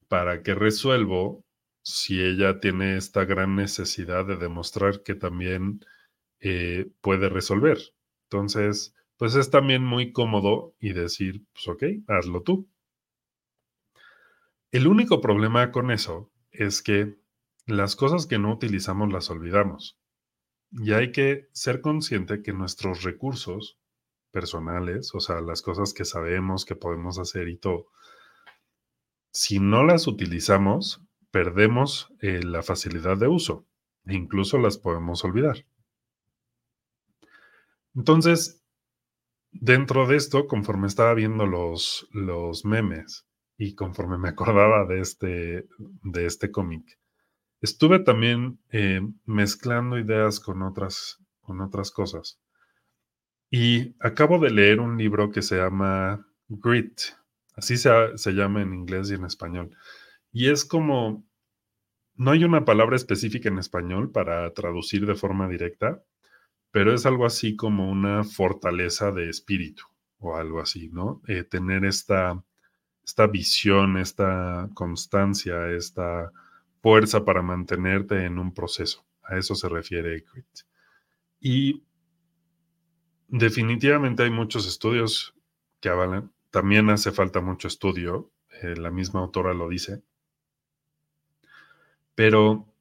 ¿Para 0.08 0.42
qué 0.42 0.54
resuelvo 0.54 1.44
si 1.82 2.23
ella 2.23 2.61
tiene 2.61 2.96
esta 2.96 3.25
gran 3.26 3.56
necesidad 3.56 4.26
de 4.26 4.37
demostrar 4.37 5.02
que 5.02 5.14
también 5.14 5.80
eh, 6.40 6.90
puede 7.02 7.28
resolver? 7.30 7.78
Entonces, 8.25 8.94
pues 9.18 9.37
es 9.37 9.50
también 9.50 9.84
muy 9.84 10.12
cómodo 10.12 10.75
y 10.80 10.92
decir, 10.94 11.44
pues 11.54 11.68
ok, 11.68 11.84
hazlo 12.08 12.42
tú. 12.42 12.68
El 14.75 14.88
único 14.88 15.21
problema 15.21 15.71
con 15.71 15.93
eso 15.93 16.33
es 16.50 16.83
que 16.83 17.16
las 17.64 17.95
cosas 17.95 18.26
que 18.26 18.40
no 18.40 18.52
utilizamos 18.52 19.12
las 19.12 19.31
olvidamos. 19.31 20.00
Y 20.73 20.95
hay 20.95 21.12
que 21.12 21.49
ser 21.52 21.81
consciente 21.81 22.43
que 22.43 22.52
nuestros 22.52 23.04
recursos 23.04 23.78
personales, 24.33 25.14
o 25.14 25.21
sea, 25.21 25.40
las 25.40 25.62
cosas 25.62 25.95
que 25.95 26.04
sabemos 26.04 26.64
que 26.64 26.75
podemos 26.75 27.21
hacer 27.21 27.49
y 27.49 27.57
todo, 27.57 27.87
si 29.31 29.61
no 29.61 29.85
las 29.85 30.09
utilizamos, 30.09 31.00
perdemos 31.31 32.12
eh, 32.21 32.43
la 32.43 32.64
facilidad 32.64 33.16
de 33.16 33.28
uso 33.28 33.69
e 34.07 34.14
incluso 34.14 34.59
las 34.59 34.76
podemos 34.76 35.25
olvidar. 35.25 35.64
Entonces, 37.95 38.61
dentro 39.52 40.09
de 40.09 40.16
esto, 40.16 40.49
conforme 40.49 40.88
estaba 40.88 41.14
viendo 41.14 41.47
los, 41.47 42.09
los 42.11 42.64
memes 42.64 43.25
y 43.56 43.75
conforme 43.75 44.18
me 44.18 44.28
acordaba 44.28 44.84
de 44.87 45.00
este, 45.00 45.66
de 45.78 46.26
este 46.26 46.50
cómic, 46.50 46.99
estuve 47.61 48.00
también 48.00 48.58
eh, 48.70 49.00
mezclando 49.25 49.99
ideas 49.99 50.40
con 50.40 50.62
otras, 50.62 51.18
con 51.40 51.61
otras 51.61 51.90
cosas. 51.90 52.40
Y 53.50 53.94
acabo 54.00 54.38
de 54.38 54.50
leer 54.50 54.80
un 54.80 54.99
libro 54.99 55.30
que 55.30 55.42
se 55.42 55.56
llama 55.56 56.26
Grit, 56.49 57.00
así 57.54 57.76
se, 57.76 57.90
se 58.16 58.32
llama 58.32 58.62
en 58.62 58.75
inglés 58.75 59.11
y 59.11 59.14
en 59.14 59.25
español. 59.25 59.76
Y 60.32 60.49
es 60.50 60.64
como, 60.64 61.25
no 62.16 62.32
hay 62.32 62.44
una 62.44 62.64
palabra 62.64 62.96
específica 62.96 63.49
en 63.49 63.58
español 63.58 64.11
para 64.11 64.52
traducir 64.52 65.06
de 65.06 65.14
forma 65.14 65.49
directa, 65.49 66.02
pero 66.73 66.92
es 66.92 67.06
algo 67.06 67.25
así 67.25 67.54
como 67.54 67.88
una 67.88 68.25
fortaleza 68.25 69.12
de 69.12 69.30
espíritu 69.30 69.84
o 70.18 70.37
algo 70.37 70.61
así, 70.61 70.88
¿no? 70.88 71.23
Eh, 71.28 71.44
tener 71.44 71.84
esta, 71.84 72.42
esta 73.04 73.26
visión, 73.26 73.96
esta 73.96 74.68
constancia, 74.75 75.70
esta 75.70 76.32
fuerza 76.82 77.25
para 77.25 77.42
mantenerte 77.42 78.25
en 78.25 78.38
un 78.38 78.52
proceso. 78.52 79.04
A 79.23 79.37
eso 79.37 79.54
se 79.54 79.68
refiere 79.68 80.25
Grit. 80.32 80.46
Y 81.40 81.82
definitivamente 83.28 84.23
hay 84.23 84.30
muchos 84.30 84.66
estudios 84.66 85.34
que 85.80 85.88
avalan 85.88 86.30
también 86.54 86.88
hace 86.88 87.11
falta 87.11 87.40
mucho 87.40 87.66
estudio, 87.66 88.30
eh, 88.62 88.76
la 88.76 88.92
misma 88.92 89.18
autora 89.18 89.52
lo 89.54 89.68
dice, 89.68 90.04
pero 92.14 92.73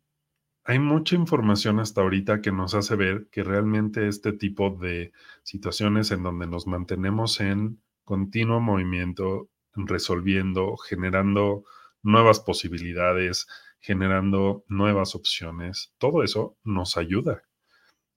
hay 0.63 0.77
mucha 0.77 1.15
información 1.15 1.80
hasta 1.80 2.01
ahorita 2.01 2.39
que 2.39 2.51
nos 2.51 2.75
hace 2.75 2.96
ver 2.96 3.27
que 3.32 3.42
realmente 3.42 4.08
este 4.08 4.32
tipo 4.32 4.70
de 4.70 5.12
situaciones 5.42 6.12
en 6.12 6.22
donde 6.22 6.46
nos 6.46 6.68
mantenemos 6.68 7.39
en 7.42 7.82
continuo 8.03 8.60
movimiento, 8.60 9.50
resolviendo, 9.75 10.77
generando 10.77 11.63
nuevas 12.01 12.39
posibilidades, 12.39 13.48
generando 13.80 14.63
nuevas 14.68 15.15
opciones, 15.15 15.94
todo 15.98 16.24
eso 16.24 16.58
nos 16.63 16.98
ayuda 16.98 17.44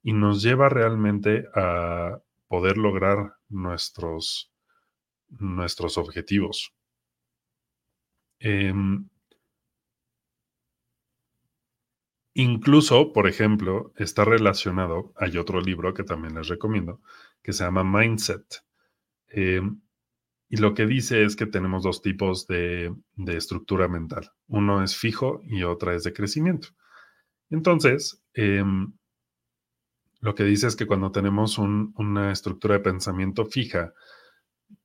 y 0.02 0.12
nos 0.12 0.42
lleva 0.42 0.68
realmente 0.68 1.46
a 1.54 2.20
poder 2.46 2.78
lograr 2.78 3.34
nuestros, 3.48 4.52
nuestros 5.28 5.98
objetivos. 5.98 6.72
Em, 8.38 9.08
incluso, 12.34 13.12
por 13.12 13.26
ejemplo, 13.26 13.92
está 13.96 14.24
relacionado, 14.24 15.12
hay 15.16 15.38
otro 15.38 15.60
libro 15.60 15.94
que 15.94 16.04
también 16.04 16.34
les 16.36 16.48
recomiendo, 16.48 17.00
que 17.42 17.52
se 17.52 17.64
llama 17.64 17.82
Mindset. 17.82 18.62
Em, 19.28 19.80
y 20.48 20.58
lo 20.58 20.74
que 20.74 20.86
dice 20.86 21.24
es 21.24 21.34
que 21.34 21.46
tenemos 21.46 21.82
dos 21.82 22.02
tipos 22.02 22.46
de, 22.46 22.94
estructura 23.26 23.88
mental. 23.88 24.30
Uno 24.46 24.82
es 24.82 24.96
fijo 24.96 25.42
y 25.44 25.64
otra 25.64 25.94
es 25.94 26.04
de 26.04 26.12
crecimiento. 26.12 26.68
Entonces, 27.50 28.22
em, 28.34 28.92
lo 30.20 30.34
que 30.34 30.44
dice 30.44 30.68
es 30.68 30.76
que 30.76 30.86
cuando 30.86 31.10
tenemos 31.10 31.58
una 31.58 32.32
estructura 32.32 32.74
de 32.74 32.80
pensamiento 32.80 33.44
fija, 33.44 33.92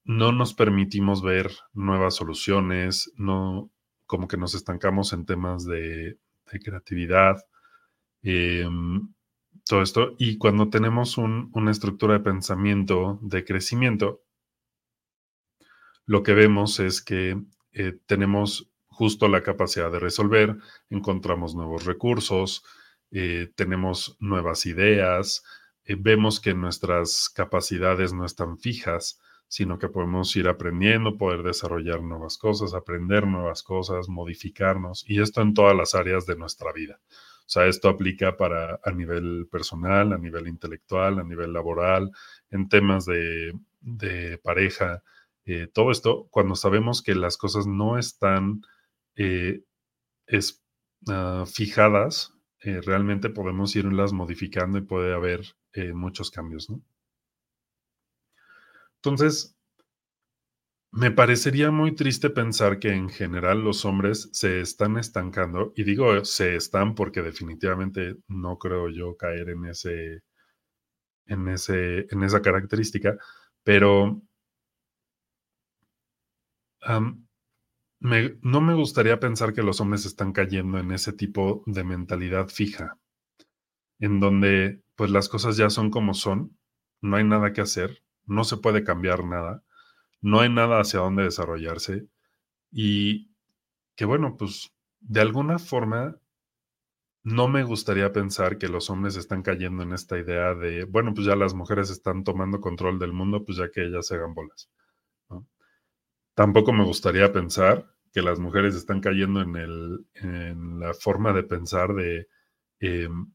no 0.03 0.31
nos 0.31 0.53
permitimos 0.53 1.21
ver 1.21 1.51
nuevas 1.73 2.15
soluciones, 2.15 3.11
no 3.15 3.71
como 4.07 4.27
que 4.27 4.37
nos 4.37 4.55
estancamos 4.55 5.13
en 5.13 5.25
temas 5.25 5.65
de, 5.65 6.17
creatividad, 6.63 7.37
em, 8.23 9.13
todo 9.65 9.81
esto. 9.83 10.15
Y 10.17 10.37
cuando 10.37 10.69
tenemos 10.69 11.17
una 11.17 11.71
estructura 11.71 12.15
de 12.15 12.19
pensamiento 12.19 13.19
de 13.21 13.45
crecimiento, 13.45 14.21
lo 16.05 16.23
que 16.23 16.33
vemos 16.33 16.79
es 16.79 17.01
que 17.01 17.41
eh, 17.73 17.97
tenemos 18.05 18.69
justo 18.87 19.27
la 19.27 19.41
capacidad 19.41 19.91
de 19.91 19.99
resolver, 19.99 20.57
encontramos 20.89 21.55
nuevos 21.55 21.85
recursos, 21.85 22.63
eh, 23.11 23.51
tenemos 23.55 24.17
nuevas 24.19 24.65
ideas, 24.65 25.43
eh, 25.85 25.95
vemos 25.97 26.39
que 26.39 26.53
nuestras 26.53 27.29
capacidades 27.29 28.13
no 28.13 28.25
están 28.25 28.57
fijas, 28.57 29.19
sino 29.47 29.77
que 29.77 29.89
podemos 29.89 30.33
ir 30.37 30.47
aprendiendo, 30.47 31.17
poder 31.17 31.43
desarrollar 31.43 32.01
nuevas 32.01 32.37
cosas, 32.37 32.73
aprender 32.73 33.27
nuevas 33.27 33.63
cosas, 33.63 34.07
modificarnos, 34.07 35.03
y 35.07 35.21
esto 35.21 35.41
en 35.41 35.53
todas 35.53 35.75
las 35.75 35.93
áreas 35.93 36.25
de 36.25 36.37
nuestra 36.37 36.71
vida. 36.71 36.99
O 37.41 37.49
sea, 37.53 37.65
esto 37.65 37.89
aplica 37.89 38.37
para 38.37 38.79
a 38.81 38.91
nivel 38.91 39.49
personal, 39.51 40.13
a 40.13 40.17
nivel 40.17 40.47
intelectual, 40.47 41.19
a 41.19 41.23
nivel 41.25 41.51
laboral, 41.51 42.09
en 42.49 42.69
temas 42.69 43.05
de, 43.05 44.39
pareja, 44.41 45.03
eh, 45.45 45.67
todo 45.73 45.91
esto, 45.91 46.27
cuando 46.31 46.55
sabemos 46.55 47.01
que 47.01 47.15
las 47.15 47.37
cosas 47.37 47.67
no 47.67 47.97
están 47.97 48.61
es, 50.27 50.63
ah, 51.09 51.45
fijadas 51.45 52.33
eh, 52.63 52.79
realmente 52.81 53.29
podemos 53.29 53.75
irlas 53.75 54.13
modificando 54.13 54.77
y 54.77 54.81
puede 54.81 55.13
haber 55.13 55.41
eh, 55.73 55.93
muchos 55.93 56.29
cambios. 56.29 56.67
Entonces, 58.97 59.55
me 60.91 61.09
parecería 61.09 61.71
muy 61.71 61.95
triste 61.95 62.29
pensar 62.29 62.77
que 62.77 62.89
en 62.89 63.09
general 63.09 63.63
los 63.63 63.85
hombres 63.85 64.29
se 64.33 64.61
están 64.61 64.97
estancando, 64.97 65.73
y 65.75 65.83
digo 65.83 66.23
se 66.25 66.55
están 66.55 66.95
porque 66.95 67.21
definitivamente 67.21 68.17
no 68.27 68.57
creo 68.59 68.89
yo 68.89 69.15
caer 69.17 69.49
en 69.49 69.65
ese, 69.65 70.21
en 71.25 71.47
ese, 71.47 72.07
en 72.11 72.23
esa 72.23 72.41
característica, 72.41 73.17
pero 73.63 74.21
no 77.99 78.61
me 78.61 78.73
gustaría 78.73 79.19
pensar 79.19 79.53
que 79.53 79.63
los 79.63 79.79
hombres 79.81 80.05
están 80.05 80.33
cayendo 80.33 80.79
en 80.79 80.91
ese 80.91 81.13
tipo 81.13 81.63
de 81.65 81.83
mentalidad 81.83 82.49
fija, 82.49 82.97
en 83.99 84.19
donde 84.19 84.81
pues 84.95 85.09
las 85.11 85.29
cosas 85.29 85.57
ya 85.57 85.69
son 85.69 85.89
como 85.89 86.13
son, 86.13 86.57
no 87.01 87.15
hay 87.17 87.23
nada 87.23 87.53
que 87.53 87.61
hacer, 87.61 88.03
no 88.25 88.43
se 88.43 88.57
puede 88.57 88.83
cambiar 88.83 89.23
nada, 89.23 89.63
no 90.21 90.41
hay 90.41 90.49
nada 90.49 90.81
hacia 90.81 91.01
dónde 91.01 91.23
desarrollarse 91.23 92.07
y 92.71 93.31
que 93.95 94.05
bueno, 94.05 94.37
pues 94.37 94.73
de 95.01 95.21
alguna 95.21 95.59
forma 95.59 96.17
no 97.23 97.47
me 97.47 97.63
gustaría 97.63 98.13
pensar 98.13 98.59
que 98.59 98.67
los 98.67 98.91
hombres 98.91 99.15
están 99.15 99.41
cayendo 99.41 99.81
en 99.81 99.91
esta 99.91 100.19
idea 100.19 100.53
de, 100.53 100.83
bueno, 100.85 101.15
pues 101.15 101.25
ya 101.25 101.35
las 101.35 101.55
mujeres 101.55 101.89
están 101.89 102.23
tomando 102.23 102.61
control 102.61 102.99
del 102.99 103.11
mundo, 103.11 103.43
pues 103.43 103.57
ya 103.57 103.71
que 103.71 103.85
ellas 103.85 104.05
se 104.05 104.15
hagan 104.15 104.35
bolas. 104.35 104.69
Tampoco 106.33 106.73
me 106.73 106.83
gustaría 106.83 107.31
pensar 107.31 107.93
que 108.11 108.21
las 108.21 108.39
mujeres 108.39 108.75
están 108.75 109.01
cayendo 109.01 109.41
en, 109.41 109.55
el, 109.55 110.05
en 110.15 110.79
la 110.79 110.93
forma 110.93 111.33
de 111.33 111.43
pensar 111.43 111.93
de, 111.93 112.27
em, 112.79 113.31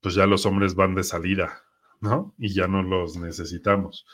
pues 0.00 0.14
ya 0.14 0.26
los 0.26 0.46
hombres 0.46 0.74
van 0.74 0.94
de 0.94 1.04
salida, 1.04 1.62
¿no? 2.00 2.34
Y 2.38 2.54
ya 2.54 2.66
no 2.66 2.82
los 2.82 3.16
necesitamos. 3.16 4.06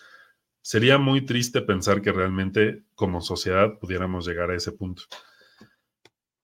Sería 0.61 0.99
muy 0.99 1.25
triste 1.25 1.63
pensar 1.63 2.03
que 2.03 2.13
realmente 2.13 2.85
como 2.95 3.21
sociedad 3.21 3.79
pudiéramos 3.79 4.27
llegar 4.27 4.51
a 4.51 4.57
ese 4.57 4.73
punto. 4.73 5.03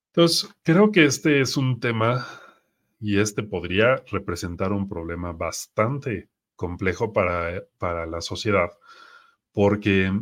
Entonces, 0.09 0.49
creo 0.63 0.93
que 0.93 1.05
este 1.05 1.41
es 1.41 1.57
un 1.57 1.81
tema 1.81 2.27
y 3.01 3.19
este 3.19 3.43
podría 3.43 3.97
representar 4.11 4.73
un 4.73 4.89
problema 4.89 5.33
bastante 5.33 6.29
complejo 6.55 7.13
para, 7.13 7.65
para 7.79 8.07
la 8.07 8.21
sociedad, 8.21 8.71
porque 9.53 10.13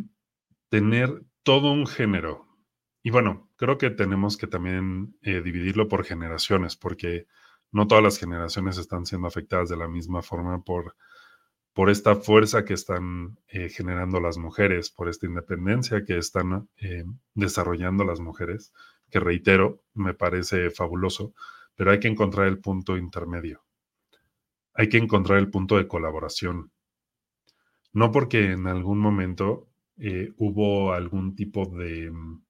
tener 0.70 1.22
todo 1.42 1.72
un 1.72 1.86
género. 1.86 2.46
Y 3.02 3.10
bueno, 3.10 3.50
creo 3.56 3.76
que 3.76 3.90
tenemos 3.90 4.36
que 4.36 4.46
también 4.46 5.16
eh, 5.22 5.42
dividirlo 5.42 5.88
por 5.88 6.04
generaciones, 6.04 6.76
porque 6.76 7.26
no 7.72 7.86
todas 7.86 8.04
las 8.04 8.18
generaciones 8.18 8.78
están 8.78 9.04
siendo 9.04 9.28
afectadas 9.28 9.68
de 9.68 9.76
la 9.76 9.88
misma 9.88 10.22
forma 10.22 10.62
por, 10.62 10.96
por 11.72 11.90
esta 11.90 12.16
fuerza 12.16 12.64
que 12.64 12.74
están 12.74 13.38
eh, 13.48 13.68
generando 13.68 14.20
las 14.20 14.38
mujeres, 14.38 14.90
por 14.90 15.08
esta 15.08 15.26
independencia 15.26 16.04
que 16.04 16.18
están 16.18 16.68
eh, 16.76 17.04
desarrollando 17.34 18.04
las 18.04 18.20
mujeres, 18.20 18.72
que 19.10 19.20
reitero, 19.20 19.82
me 19.94 20.14
parece 20.14 20.70
fabuloso, 20.70 21.34
pero 21.74 21.90
hay 21.90 22.00
que 22.00 22.08
encontrar 22.08 22.46
el 22.46 22.60
punto 22.60 22.96
intermedio. 22.96 23.64
Hay 24.74 24.88
que 24.88 24.98
encontrar 24.98 25.38
el 25.38 25.50
punto 25.50 25.76
de 25.76 25.88
colaboración. 25.88 26.70
No 27.92 28.12
porque 28.12 28.52
en 28.52 28.68
algún 28.68 28.98
momento 28.98 29.69
eh, 30.00 30.32
hubo 30.38 30.94
algún 30.94 31.34
tipo 31.34 31.66
de 31.66 32.10
mm, 32.10 32.42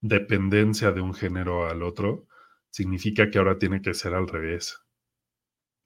dependencia 0.00 0.90
de 0.90 1.00
un 1.00 1.14
género 1.14 1.68
al 1.68 1.84
otro, 1.84 2.26
significa 2.70 3.30
que 3.30 3.38
ahora 3.38 3.58
tiene 3.58 3.80
que 3.80 3.94
ser 3.94 4.14
al 4.14 4.26
revés. 4.26 4.80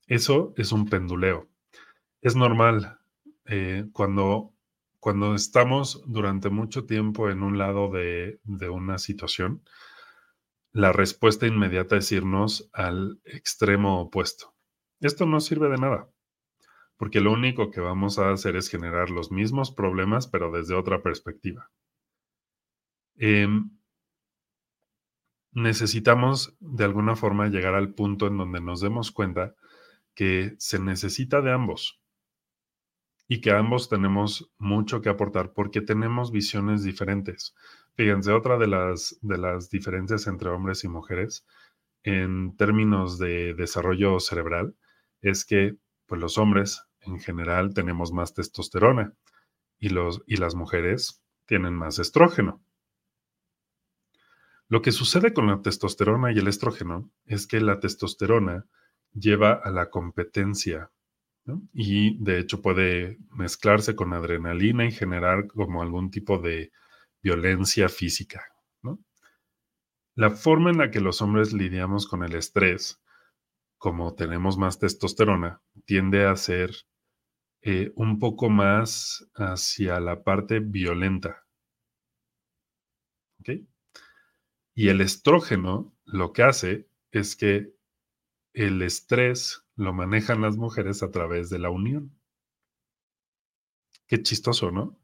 Eso 0.06 0.54
es 0.56 0.72
un 0.72 0.88
penduleo. 0.88 1.48
Es 2.22 2.36
normal 2.36 3.00
eh, 3.44 3.86
cuando, 3.92 4.54
cuando 4.98 5.34
estamos 5.34 6.02
durante 6.06 6.48
mucho 6.48 6.86
tiempo 6.86 7.28
en 7.28 7.42
un 7.42 7.58
lado 7.58 7.90
de, 7.90 8.40
de 8.44 8.68
una 8.70 8.98
situación, 8.98 9.62
la 10.72 10.92
respuesta 10.92 11.46
inmediata 11.46 11.98
es 11.98 12.10
irnos 12.12 12.70
al 12.72 13.20
extremo 13.24 14.00
opuesto. 14.00 14.54
Esto 15.00 15.26
no 15.26 15.40
sirve 15.40 15.68
de 15.68 15.76
nada 15.76 16.11
porque 17.02 17.20
lo 17.20 17.32
único 17.32 17.72
que 17.72 17.80
vamos 17.80 18.20
a 18.20 18.30
hacer 18.30 18.54
es 18.54 18.68
generar 18.68 19.10
los 19.10 19.32
mismos 19.32 19.72
problemas, 19.72 20.28
pero 20.28 20.52
desde 20.52 20.76
otra 20.76 21.02
perspectiva. 21.02 21.68
Em, 23.16 23.72
necesitamos 25.50 26.56
de 26.60 26.84
alguna 26.84 27.16
forma 27.16 27.48
llegar 27.48 27.74
al 27.74 27.92
punto 27.92 28.28
en 28.28 28.38
donde 28.38 28.60
nos 28.60 28.80
demos 28.80 29.10
cuenta 29.10 29.56
que 30.14 30.54
se 30.58 30.78
necesita 30.78 31.40
de 31.40 31.50
ambos 31.50 32.00
y 33.26 33.40
que 33.40 33.50
ambos 33.50 33.88
tenemos 33.88 34.52
mucho 34.56 35.00
que 35.00 35.08
aportar 35.08 35.54
porque 35.54 35.80
tenemos 35.80 36.30
visiones 36.30 36.84
diferentes. 36.84 37.52
Fíjense, 37.96 38.30
otra 38.30 38.58
de 38.58 38.68
las, 38.68 39.18
de 39.22 39.38
las 39.38 39.70
diferencias 39.70 40.28
entre 40.28 40.50
hombres 40.50 40.84
y 40.84 40.88
mujeres 40.88 41.44
en 42.04 42.56
términos 42.56 43.18
de 43.18 43.54
desarrollo 43.54 44.20
cerebral 44.20 44.76
es 45.20 45.44
que 45.44 45.74
pues, 46.06 46.20
los 46.20 46.38
hombres 46.38 46.86
en 47.04 47.20
general 47.20 47.74
tenemos 47.74 48.12
más 48.12 48.34
testosterona 48.34 49.14
y, 49.78 49.88
las 49.88 50.54
mujeres 50.54 51.22
tienen 51.46 51.74
más 51.74 51.98
estrógeno. 51.98 52.62
Lo 54.68 54.80
que 54.80 54.92
sucede 54.92 55.34
con 55.34 55.48
la 55.48 55.60
testosterona 55.60 56.32
y 56.32 56.38
el 56.38 56.48
estrógeno 56.48 57.10
es 57.26 57.46
que 57.46 57.60
la 57.60 57.80
testosterona 57.80 58.66
lleva 59.12 59.52
a 59.52 59.70
la 59.70 59.90
competencia 59.90 60.90
Y 61.72 62.22
de 62.22 62.38
hecho 62.38 62.62
puede 62.62 63.18
mezclarse 63.30 63.96
con 63.96 64.12
adrenalina 64.12 64.86
y 64.86 64.92
generar 64.92 65.48
como 65.48 65.82
algún 65.82 66.10
tipo 66.10 66.38
de 66.38 66.70
violencia 67.20 67.88
física. 67.88 68.44
La 70.14 70.30
forma 70.30 70.70
en 70.70 70.78
la 70.78 70.90
que 70.90 71.00
los 71.00 71.22
hombres 71.22 71.52
lidiamos 71.52 72.06
con 72.06 72.22
el 72.22 72.34
estrés, 72.34 73.02
como 73.78 74.14
tenemos 74.14 74.58
más 74.58 74.78
testosterona, 74.78 75.62
tiende 75.86 76.26
a 76.26 76.36
ser 76.36 76.70
eh, 77.62 77.92
un 77.94 78.18
poco 78.18 78.50
más 78.50 79.30
hacia 79.34 80.00
la 80.00 80.24
parte 80.24 80.58
violenta. 80.58 81.46
Y 84.74 84.88
el 84.88 85.00
estrógeno 85.00 85.94
lo 86.04 86.32
que 86.32 86.42
hace 86.42 86.88
es 87.10 87.36
que 87.36 87.74
el 88.52 88.82
estrés 88.82 89.64
lo 89.76 89.92
manejan 89.92 90.40
las 90.42 90.56
mujeres 90.56 91.02
a 91.02 91.10
través 91.10 91.50
de 91.50 91.58
la 91.58 91.70
unión. 91.70 92.18
Qué 94.06 94.22
chistoso, 94.22 94.70
¿no? 94.70 94.98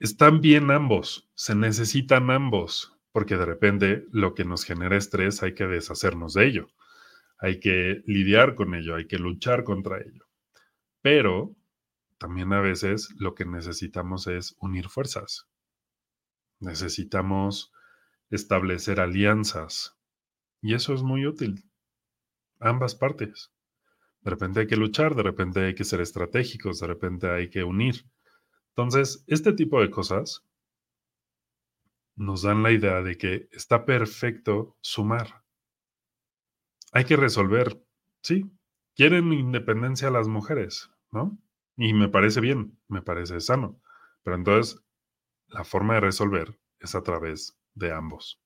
Están 0.00 0.40
bien 0.40 0.70
ambos, 0.70 1.30
se 1.34 1.54
necesitan 1.54 2.30
ambos, 2.30 2.98
porque 3.12 3.36
de 3.36 3.46
repente 3.46 4.04
lo 4.10 4.34
que 4.34 4.44
nos 4.44 4.64
genera 4.64 4.96
estrés 4.96 5.42
hay 5.42 5.54
que 5.54 5.66
deshacernos 5.66 6.34
de 6.34 6.46
ello, 6.46 6.68
hay 7.38 7.60
que 7.60 8.02
lidiar 8.06 8.54
con 8.54 8.74
ello, 8.74 8.96
hay 8.96 9.06
que 9.06 9.18
luchar 9.18 9.64
contra 9.64 10.00
ello. 10.00 10.26
Pero 11.04 11.54
también 12.16 12.54
a 12.54 12.62
veces 12.62 13.10
lo 13.18 13.34
que 13.34 13.44
necesitamos 13.44 14.26
es 14.26 14.56
unir 14.58 14.88
fuerzas. 14.88 15.46
Necesitamos 16.60 17.74
establecer 18.30 19.00
alianzas. 19.00 19.98
Y 20.62 20.72
eso 20.72 20.94
es 20.94 21.02
muy 21.02 21.26
útil. 21.26 21.68
Ambas 22.58 22.94
partes. 22.94 23.52
De 24.22 24.30
repente 24.30 24.60
hay 24.60 24.66
que 24.66 24.78
luchar, 24.78 25.14
de 25.14 25.24
repente 25.24 25.66
hay 25.66 25.74
que 25.74 25.84
ser 25.84 26.00
estratégicos, 26.00 26.80
de 26.80 26.86
repente 26.86 27.28
hay 27.28 27.50
que 27.50 27.64
unir. 27.64 28.06
Entonces, 28.70 29.24
este 29.26 29.52
tipo 29.52 29.82
de 29.82 29.90
cosas 29.90 30.42
nos 32.16 32.40
dan 32.40 32.62
la 32.62 32.72
idea 32.72 33.02
de 33.02 33.18
que 33.18 33.50
está 33.52 33.84
perfecto 33.84 34.78
sumar. 34.80 35.44
Hay 36.92 37.04
que 37.04 37.16
resolver, 37.16 37.84
sí, 38.22 38.50
quieren 38.94 39.34
independencia 39.34 40.10
las 40.10 40.28
mujeres, 40.28 40.90
¿no? 41.14 41.38
Y 41.76 41.94
me 41.94 42.08
parece 42.08 42.40
bien, 42.40 42.78
me 42.88 43.02
parece 43.02 43.40
sano. 43.40 43.80
Pero 44.22 44.36
entonces, 44.36 44.82
la 45.48 45.64
forma 45.64 45.94
de 45.94 46.00
resolver 46.00 46.58
es 46.80 46.94
a 46.94 47.02
través 47.02 47.58
de 47.74 47.92
ambos. 47.92 48.40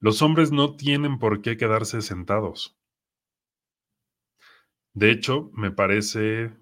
Los 0.00 0.22
hombres 0.22 0.50
no 0.50 0.76
tienen 0.76 1.18
por 1.18 1.42
qué 1.42 1.56
quedarse 1.56 2.02
sentados. 2.02 2.76
De 4.92 5.10
hecho, 5.10 5.50
me 5.54 5.70
parece 5.70 6.52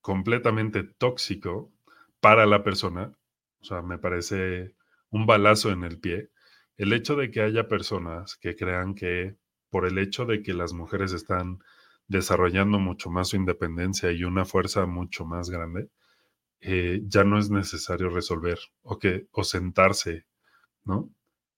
completamente 0.00 0.82
tóxico 0.82 1.72
para 2.20 2.46
la 2.46 2.64
persona, 2.64 3.16
o 3.60 3.64
sea, 3.64 3.82
me 3.82 3.98
parece 3.98 4.74
un 5.10 5.26
balazo 5.26 5.70
en 5.70 5.84
el 5.84 6.00
pie, 6.00 6.30
el 6.76 6.92
hecho 6.92 7.16
de 7.16 7.30
que 7.30 7.42
haya 7.42 7.68
personas 7.68 8.36
que 8.36 8.56
crean 8.56 8.94
que 8.94 9.36
por 9.70 9.86
el 9.86 9.98
hecho 9.98 10.24
de 10.24 10.42
que 10.42 10.54
las 10.54 10.72
mujeres 10.72 11.12
están 11.12 11.60
desarrollando 12.08 12.78
mucho 12.78 13.10
más 13.10 13.28
su 13.28 13.36
independencia 13.36 14.12
y 14.12 14.24
una 14.24 14.44
fuerza 14.44 14.86
mucho 14.86 15.24
más 15.24 15.50
grande, 15.50 15.90
eh, 16.60 17.02
ya 17.06 17.24
no 17.24 17.38
es 17.38 17.50
necesario 17.50 18.08
resolver 18.08 18.58
o, 18.82 18.98
que, 18.98 19.28
o 19.32 19.44
sentarse 19.44 20.26
¿no? 20.84 21.10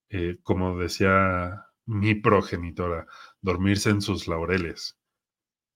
Eh, 0.09 0.39
como 0.43 0.79
decía 0.79 1.67
mi 1.85 2.15
progenitora, 2.15 3.07
dormirse 3.41 3.91
en 3.91 4.01
sus 4.01 4.29
laureles. 4.29 4.99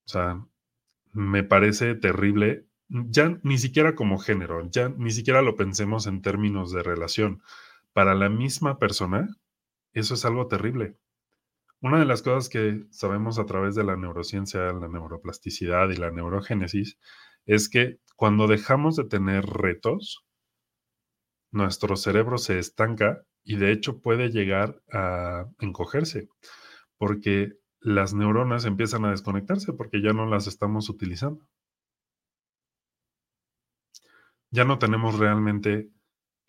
O 0.07 0.09
sea, 0.09 0.45
me 1.13 1.45
parece 1.45 1.95
terrible, 1.95 2.67
ya 2.89 3.39
ni 3.43 3.59
siquiera 3.59 3.95
como 3.95 4.19
género, 4.19 4.69
ya 4.71 4.89
ni 4.89 5.11
siquiera 5.11 5.43
lo 5.43 5.57
pensemos 5.57 6.07
en 6.07 6.23
términos 6.23 6.73
de 6.73 6.83
relación. 6.83 7.43
Para 7.93 8.15
la 8.15 8.29
misma 8.29 8.79
persona, 8.79 9.37
eso 9.93 10.15
es 10.15 10.25
algo 10.25 10.49
terrible. 10.49 10.97
Una 11.83 11.99
de 11.99 12.05
las 12.05 12.21
cosas 12.21 12.51
que 12.51 12.85
sabemos 12.91 13.39
a 13.39 13.47
través 13.47 13.75
de 13.75 13.85
la 13.85 13.97
neurociencia, 13.97 14.73
la 14.73 14.89
neuroplasticidad 14.89 15.89
y 15.89 15.97
la 15.97 16.11
neurogénesis 16.11 16.99
es 17.47 17.71
que 17.71 18.01
cuando 18.17 18.47
dejamos 18.47 18.97
de 18.97 19.05
tener 19.05 19.47
retos, 19.47 20.27
nuestro 21.51 21.97
cerebro 21.97 22.37
se 22.37 22.59
estanca 22.59 23.23
y 23.43 23.57
de 23.57 23.73
hecho 23.73 24.01
puede 24.03 24.29
llegar 24.29 24.83
a 24.93 25.47
encogerse 25.59 26.29
porque 26.99 27.55
las 27.81 28.13
neuronas 28.13 28.67
empiezan 28.67 29.07
a 29.07 29.11
desconectarse 29.11 29.73
porque 29.73 30.03
ya 30.03 30.13
no 30.13 30.27
las 30.27 30.47
estamos 30.47 30.91
utilizando. 30.91 31.49
Ya 34.51 34.65
no 34.67 34.79
tenemos 34.79 35.19
realmente 35.19 35.91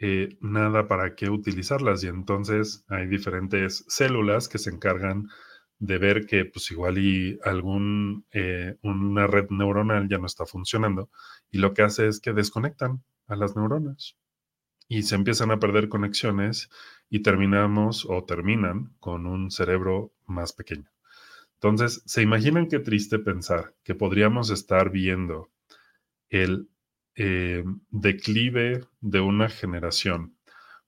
eh, 0.03 0.35
nada 0.41 0.87
para 0.87 1.13
qué 1.13 1.29
utilizarlas 1.29 2.03
y 2.03 2.07
entonces 2.07 2.83
hay 2.87 3.05
diferentes 3.05 3.85
células 3.87 4.49
que 4.49 4.57
se 4.57 4.71
encargan 4.71 5.29
de 5.77 5.99
ver 5.99 6.25
que 6.25 6.45
pues 6.45 6.71
igual 6.71 6.97
y 6.97 7.39
algún 7.43 8.25
eh, 8.31 8.77
una 8.81 9.27
red 9.27 9.51
neuronal 9.51 10.09
ya 10.09 10.17
no 10.17 10.25
está 10.25 10.47
funcionando 10.47 11.11
y 11.51 11.59
lo 11.59 11.75
que 11.75 11.83
hace 11.83 12.07
es 12.07 12.19
que 12.19 12.33
desconectan 12.33 13.03
a 13.27 13.35
las 13.35 13.55
neuronas 13.55 14.17
y 14.87 15.03
se 15.03 15.13
empiezan 15.13 15.51
a 15.51 15.59
perder 15.59 15.87
conexiones 15.87 16.71
y 17.07 17.21
terminamos 17.21 18.07
o 18.09 18.23
terminan 18.23 18.95
con 18.99 19.27
un 19.27 19.51
cerebro 19.51 20.13
más 20.25 20.51
pequeño. 20.51 20.91
Entonces, 21.53 22.01
¿se 22.07 22.23
imaginan 22.23 22.67
qué 22.67 22.79
triste 22.79 23.19
pensar 23.19 23.75
que 23.83 23.93
podríamos 23.93 24.49
estar 24.49 24.89
viendo 24.89 25.51
el 26.29 26.69
eh, 27.15 27.63
declive 27.89 28.85
de 29.01 29.19
una 29.19 29.49
generación 29.49 30.37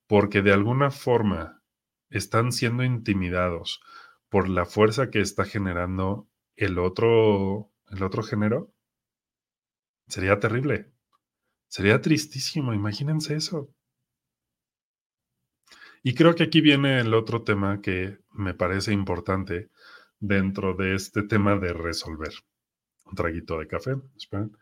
porque 0.07 0.41
de 0.41 0.53
alguna 0.53 0.91
forma 0.91 1.61
están 2.09 2.51
siendo 2.51 2.83
intimidados 2.83 3.81
por 4.29 4.49
la 4.49 4.65
fuerza 4.65 5.09
que 5.09 5.21
está 5.21 5.45
generando 5.45 6.29
el 6.55 6.77
otro, 6.79 7.71
el 7.89 8.03
otro 8.03 8.23
género? 8.23 8.73
Sería 10.07 10.39
terrible. 10.39 10.91
Sería 11.67 12.01
tristísimo, 12.01 12.73
imagínense 12.73 13.35
eso. 13.35 13.73
Y 16.03 16.13
creo 16.13 16.35
que 16.35 16.43
aquí 16.43 16.61
viene 16.61 16.99
el 16.99 17.13
otro 17.13 17.43
tema 17.43 17.81
que 17.81 18.19
me 18.31 18.53
parece 18.53 18.91
importante 18.91 19.71
dentro 20.19 20.75
de 20.75 20.95
este 20.95 21.23
tema 21.23 21.55
de 21.55 21.73
resolver. 21.73 22.33
Un 23.05 23.15
traguito 23.15 23.57
de 23.57 23.67
café, 23.67 23.95
esperen. 24.15 24.55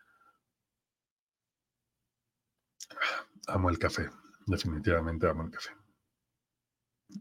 Amo 3.47 3.69
el 3.69 3.79
café, 3.79 4.09
definitivamente 4.45 5.27
amo 5.27 5.43
el 5.43 5.51
café. 5.51 5.71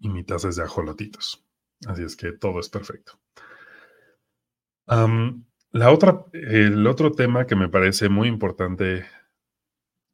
Y 0.00 0.08
mi 0.08 0.24
taza 0.24 0.48
es 0.48 0.56
de 0.56 0.62
ajolotitos, 0.62 1.44
así 1.86 2.02
es 2.02 2.16
que 2.16 2.32
todo 2.32 2.60
es 2.60 2.68
perfecto. 2.68 3.20
la 4.86 5.90
otra, 5.90 6.24
el 6.32 6.86
otro 6.86 7.12
tema 7.12 7.46
que 7.46 7.56
me 7.56 7.68
parece 7.68 8.08
muy 8.08 8.28
importante 8.28 9.06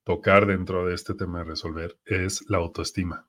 tocar 0.05 0.47
dentro 0.47 0.87
de 0.87 0.95
este 0.95 1.15
tema 1.15 1.39
de 1.41 1.45
resolver 1.47 1.99
es 2.05 2.49
la 2.49 2.59
autoestima. 2.59 3.29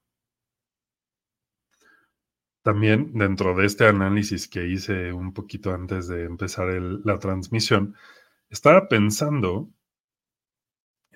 También 2.61 3.13
dentro 3.13 3.55
de 3.55 3.65
este 3.65 3.87
análisis 3.87 4.47
que 4.47 4.67
hice 4.67 5.13
un 5.13 5.33
poquito 5.33 5.73
antes 5.73 6.07
de 6.07 6.25
empezar 6.25 6.67
la 6.67 7.17
transmisión, 7.17 7.95
estaba 8.49 8.89
pensando 8.89 9.69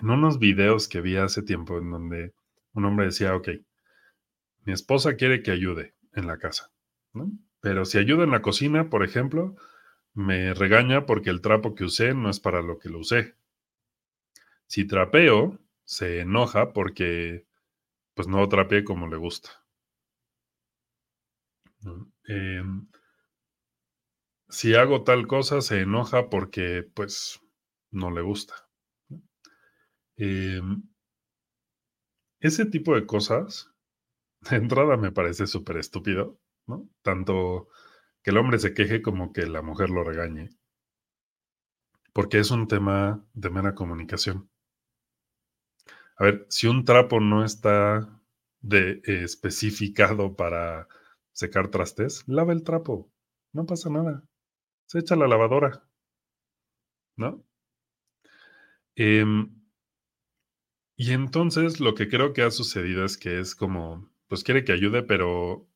en 0.01 0.09
unos 0.09 0.39
videos 0.39 0.87
que 0.87 1.01
vi 1.01 1.17
hace 1.17 1.43
tiempo 1.43 1.77
en 1.77 1.91
donde 1.91 2.33
un 2.73 2.85
hombre 2.85 3.05
decía, 3.07 3.35
ok, 3.35 3.49
mi 4.65 4.73
esposa 4.73 5.15
quiere 5.15 5.43
que 5.43 5.51
ayude 5.51 5.93
en 6.13 6.25
la 6.25 6.37
casa, 6.37 6.71
pero 7.59 7.85
si 7.85 7.97
ayuda 7.99 8.23
en 8.23 8.31
la 8.31 8.41
cocina, 8.41 8.89
por 8.89 9.03
ejemplo, 9.03 9.55
me 10.13 10.53
regaña 10.53 11.05
porque 11.05 11.29
el 11.29 11.41
trapo 11.41 11.75
que 11.75 11.85
usé 11.85 12.13
no 12.13 12.29
es 12.29 12.39
para 12.39 12.61
lo 12.61 12.79
que 12.79 12.89
lo 12.89 12.99
usé. 12.99 13.35
Si 14.65 14.85
trapeo, 14.85 15.59
se 15.83 16.21
enoja 16.21 16.73
porque 16.73 17.45
pues 18.15 18.27
no 18.27 18.47
trapeé 18.49 18.83
como 18.83 19.07
le 19.07 19.17
gusta. 19.17 19.49
Em, 22.27 22.87
si 24.49 24.75
hago 24.75 25.03
tal 25.03 25.25
cosa, 25.25 25.61
se 25.61 25.81
enoja 25.81 26.29
porque, 26.29 26.83
pues, 26.93 27.41
no 27.89 28.11
le 28.11 28.21
gusta. 28.21 28.53
Em, 30.23 30.84
ese 32.39 32.65
tipo 32.67 32.93
de 32.93 33.07
cosas, 33.07 33.71
de 34.41 34.57
entrada 34.57 34.95
me 34.95 35.12
parece 35.12 35.47
súper 35.47 35.77
estúpido, 35.77 36.39
¿no? 36.67 36.88
Tanto 37.01 37.69
que 38.21 38.29
el 38.29 38.38
hombre 38.38 38.60
se 38.60 38.75
queje 38.75 39.01
como 39.01 39.34
que 39.34 39.47
la 39.47 39.63
mujer 39.63 39.89
lo 39.89 40.03
regañe, 40.03 40.49
porque 42.13 42.38
es 42.38 42.51
un 42.51 42.67
tema 42.67 43.25
de 43.34 43.49
mera 43.49 43.73
comunicación. 43.73 44.47
A 46.17 46.25
ver, 46.25 46.45
si 46.49 46.67
un 46.67 46.86
trapo 46.86 47.19
no 47.19 47.43
está 47.43 48.21
de, 48.60 49.01
especificado 49.05 50.36
para 50.36 50.88
secar 51.31 51.69
trastes, 51.69 52.23
lava 52.27 52.53
el 52.53 52.62
trapo. 52.62 53.12
No 53.53 53.65
pasa 53.65 53.89
nada. 53.89 54.23
Se 54.86 54.99
echa 54.99 55.15
la 55.15 55.27
lavadora. 55.27 55.84
¿no? 57.17 57.43
Em, 58.95 59.61
y 61.01 61.13
entonces 61.13 61.79
lo 61.79 61.95
que 61.95 62.09
creo 62.09 62.31
que 62.31 62.43
ha 62.43 62.51
sucedido 62.51 63.03
es 63.03 63.17
que 63.17 63.39
es 63.39 63.55
como, 63.55 64.07
pues 64.27 64.43
quiere 64.43 64.63
que 64.63 64.71
ayude, 64.71 65.01
pero 65.01 65.67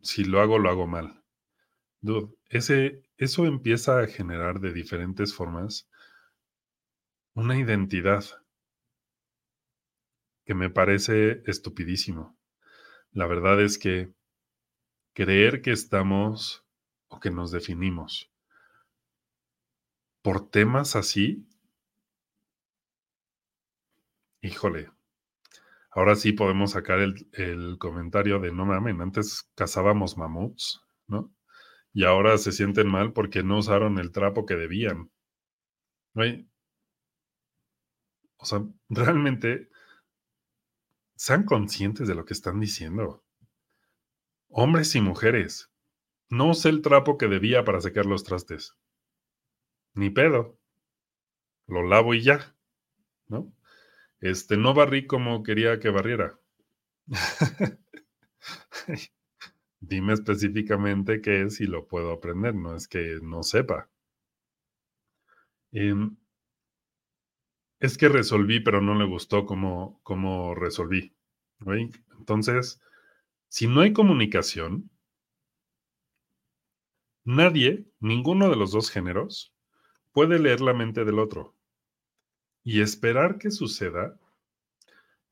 si 0.00 0.24
lo 0.24 0.40
hago, 0.40 0.58
lo 0.58 0.70
hago 0.70 0.86
mal. 0.86 1.22
Dude, 2.00 2.34
ese, 2.48 3.02
eso 3.18 3.44
empieza 3.44 4.00
a 4.00 4.06
generar 4.06 4.58
de 4.60 4.72
diferentes 4.72 5.34
formas 5.34 5.86
una 7.34 7.58
identidad 7.58 8.24
que 10.46 10.54
me 10.54 10.70
parece 10.70 11.42
estupidísimo. 11.44 12.38
La 13.12 13.26
verdad 13.26 13.60
es 13.60 13.76
que 13.76 14.14
creer 15.12 15.60
que 15.60 15.72
estamos 15.72 16.64
o 17.08 17.20
que 17.20 17.30
nos 17.30 17.50
definimos 17.50 18.32
por 20.22 20.48
temas 20.48 20.96
así, 20.96 21.46
híjole, 24.42 24.90
ahora 25.90 26.16
sí 26.16 26.32
podemos 26.32 26.72
sacar 26.72 27.00
el, 27.00 27.78
comentario 27.78 28.38
de 28.40 28.52
no 28.52 28.66
mamen, 28.66 29.00
antes 29.00 29.50
cazábamos 29.54 30.16
mamuts, 30.16 30.82
¿no? 31.06 31.32
Y 31.92 32.04
ahora 32.04 32.38
se 32.38 32.52
sienten 32.52 32.88
mal 32.88 33.12
porque 33.12 33.42
no 33.42 33.58
usaron 33.58 33.98
el 33.98 34.12
trapo 34.12 34.46
que 34.46 34.54
debían. 34.54 35.10
O 38.36 38.44
sea, 38.44 38.64
realmente 38.88 39.68
sean 41.16 41.44
conscientes 41.44 42.08
de 42.08 42.14
lo 42.14 42.24
que 42.24 42.34
están 42.34 42.60
diciendo. 42.60 43.24
Hombres 44.48 44.94
y 44.94 45.00
mujeres, 45.00 45.70
no 46.28 46.50
usé 46.50 46.70
el 46.70 46.82
trapo 46.82 47.18
que 47.18 47.28
debía 47.28 47.64
para 47.64 47.80
secar 47.80 48.06
los 48.06 48.24
trastes. 48.24 48.76
Ni 49.94 50.10
pedo. 50.10 50.58
Lo 51.66 51.82
lavo 51.82 52.14
y 52.14 52.22
ya. 52.22 52.56
¿No? 53.28 53.52
Este, 54.20 54.56
no 54.56 54.72
barrí 54.74 55.06
como 55.06 55.42
quería 55.42 55.78
que 55.80 55.90
barriera. 55.90 56.38
Dime 59.80 60.14
específicamente 60.14 61.20
qué 61.20 61.42
es 61.42 61.60
y 61.60 61.66
lo 61.66 61.86
puedo 61.86 62.12
aprender, 62.12 62.54
no 62.54 62.74
es 62.74 62.88
que 62.88 63.18
no 63.22 63.42
sepa. 63.42 63.90
Em, 65.72 66.16
es 67.80 67.98
que 67.98 68.08
resolví, 68.08 68.60
pero 68.60 68.80
no 68.80 68.94
le 68.94 69.04
gustó 69.04 69.44
cómo, 69.44 70.00
cómo 70.04 70.54
resolví. 70.54 71.12
Entonces, 72.18 72.80
si 73.48 73.66
no 73.66 73.80
hay 73.82 73.92
comunicación, 73.92 74.90
nadie, 77.24 77.86
ninguno 77.98 78.50
de 78.50 78.56
los 78.56 78.72
dos 78.72 78.90
géneros, 78.90 79.54
puede 80.12 80.38
leer 80.38 80.60
la 80.60 80.74
mente 80.74 81.04
del 81.04 81.18
otro. 81.18 81.56
Y 82.62 82.80
esperar 82.80 83.38
que 83.38 83.50
suceda 83.50 84.18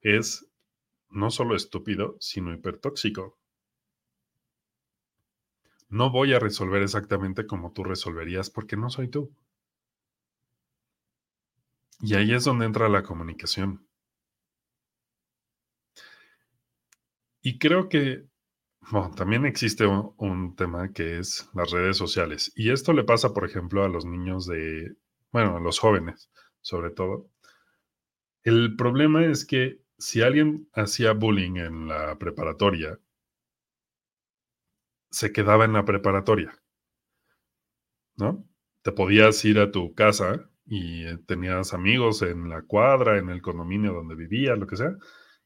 es 0.01 0.47
no 1.11 1.31
solo 1.31 1.57
estúpido, 1.57 2.17
sino 2.21 2.53
hipertóxico. 2.53 3.39
No 5.89 6.11
voy 6.11 6.35
a 6.35 6.39
resolver 6.39 6.83
exactamente 6.83 7.47
como 7.47 7.73
tú 7.73 7.85
resolverías 7.85 8.51
porque 8.51 8.77
no 8.77 8.91
soy 8.91 9.09
tú. 9.09 9.31
Y 12.01 12.15
ahí 12.15 12.33
es 12.33 12.45
donde 12.45 12.67
entra 12.67 12.89
la 12.89 13.03
comunicación. 13.03 13.87
Y 17.43 17.59
creo 17.59 17.89
que 17.89 18.29
bueno, 18.91 19.11
también 19.15 19.45
existe 19.45 19.87
un, 19.87 20.55
tema 20.57 20.93
que 20.93 21.19
es 21.19 21.49
las 21.55 21.71
redes 21.71 21.97
sociales. 21.97 22.53
Y 22.57 22.71
esto 22.71 22.93
le 22.93 23.05
pasa, 23.05 23.35
por 23.35 23.45
ejemplo, 23.45 23.85
a 23.85 23.89
los 23.89 24.05
niños 24.07 24.47
de, 24.47 24.97
bueno, 25.31 25.57
a 25.59 25.61
los 25.61 25.79
jóvenes, 25.79 26.31
sobre 26.69 26.91
todo. 26.91 27.31
El 28.43 28.77
problema 28.77 29.25
es 29.25 29.47
que 29.47 29.81
si 29.97 30.21
alguien 30.21 30.69
hacía 30.75 31.13
bullying 31.13 31.57
en 31.57 31.89
la 31.89 32.19
preparatoria, 32.19 33.01
se 35.11 35.33
quedaba 35.33 35.65
en 35.65 35.73
la 35.73 35.87
preparatoria, 35.87 36.53
¿no? 38.19 38.45
Te 38.83 38.93
podías 38.93 39.43
ir 39.47 39.59
a 39.59 39.71
tu 39.71 39.95
casa 39.95 40.51
y 40.67 41.05
eh, 41.07 41.19
tenías 41.27 41.73
amigos 41.73 42.21
en 42.21 42.51
la 42.51 42.61
cuadra, 42.63 43.17
en 43.17 43.31
el 43.31 43.41
condominio 43.41 43.95
donde 43.95 44.15
vivías, 44.15 44.59
lo 44.59 44.67
que 44.67 44.77
sea, 44.77 44.95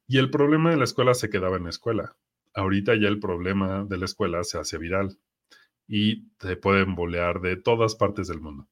y 0.09 0.19
el 0.19 0.29
problema 0.29 0.71
de 0.73 0.77
la 0.77 0.85
escuela 0.85 1.15
se 1.15 1.31
quedaba 1.31 1.57
en 1.57 1.65
la 1.65 1.71
escuela. 1.71 2.17
Ahorita 2.53 2.97
ya 2.97 3.07
el 3.07 3.21
problema 3.21 3.85
de 3.85 3.97
la 3.97 4.07
escuela 4.07 4.43
se 4.43 4.59
hace 4.59 4.77
viral 4.77 5.19
y 5.87 6.31
te 6.39 6.57
pueden 6.57 6.97
bolear 6.97 7.41
de 7.41 7.57
todas 7.57 7.95
partes 7.95 8.27
del 8.27 8.41
mundo. 8.41 8.69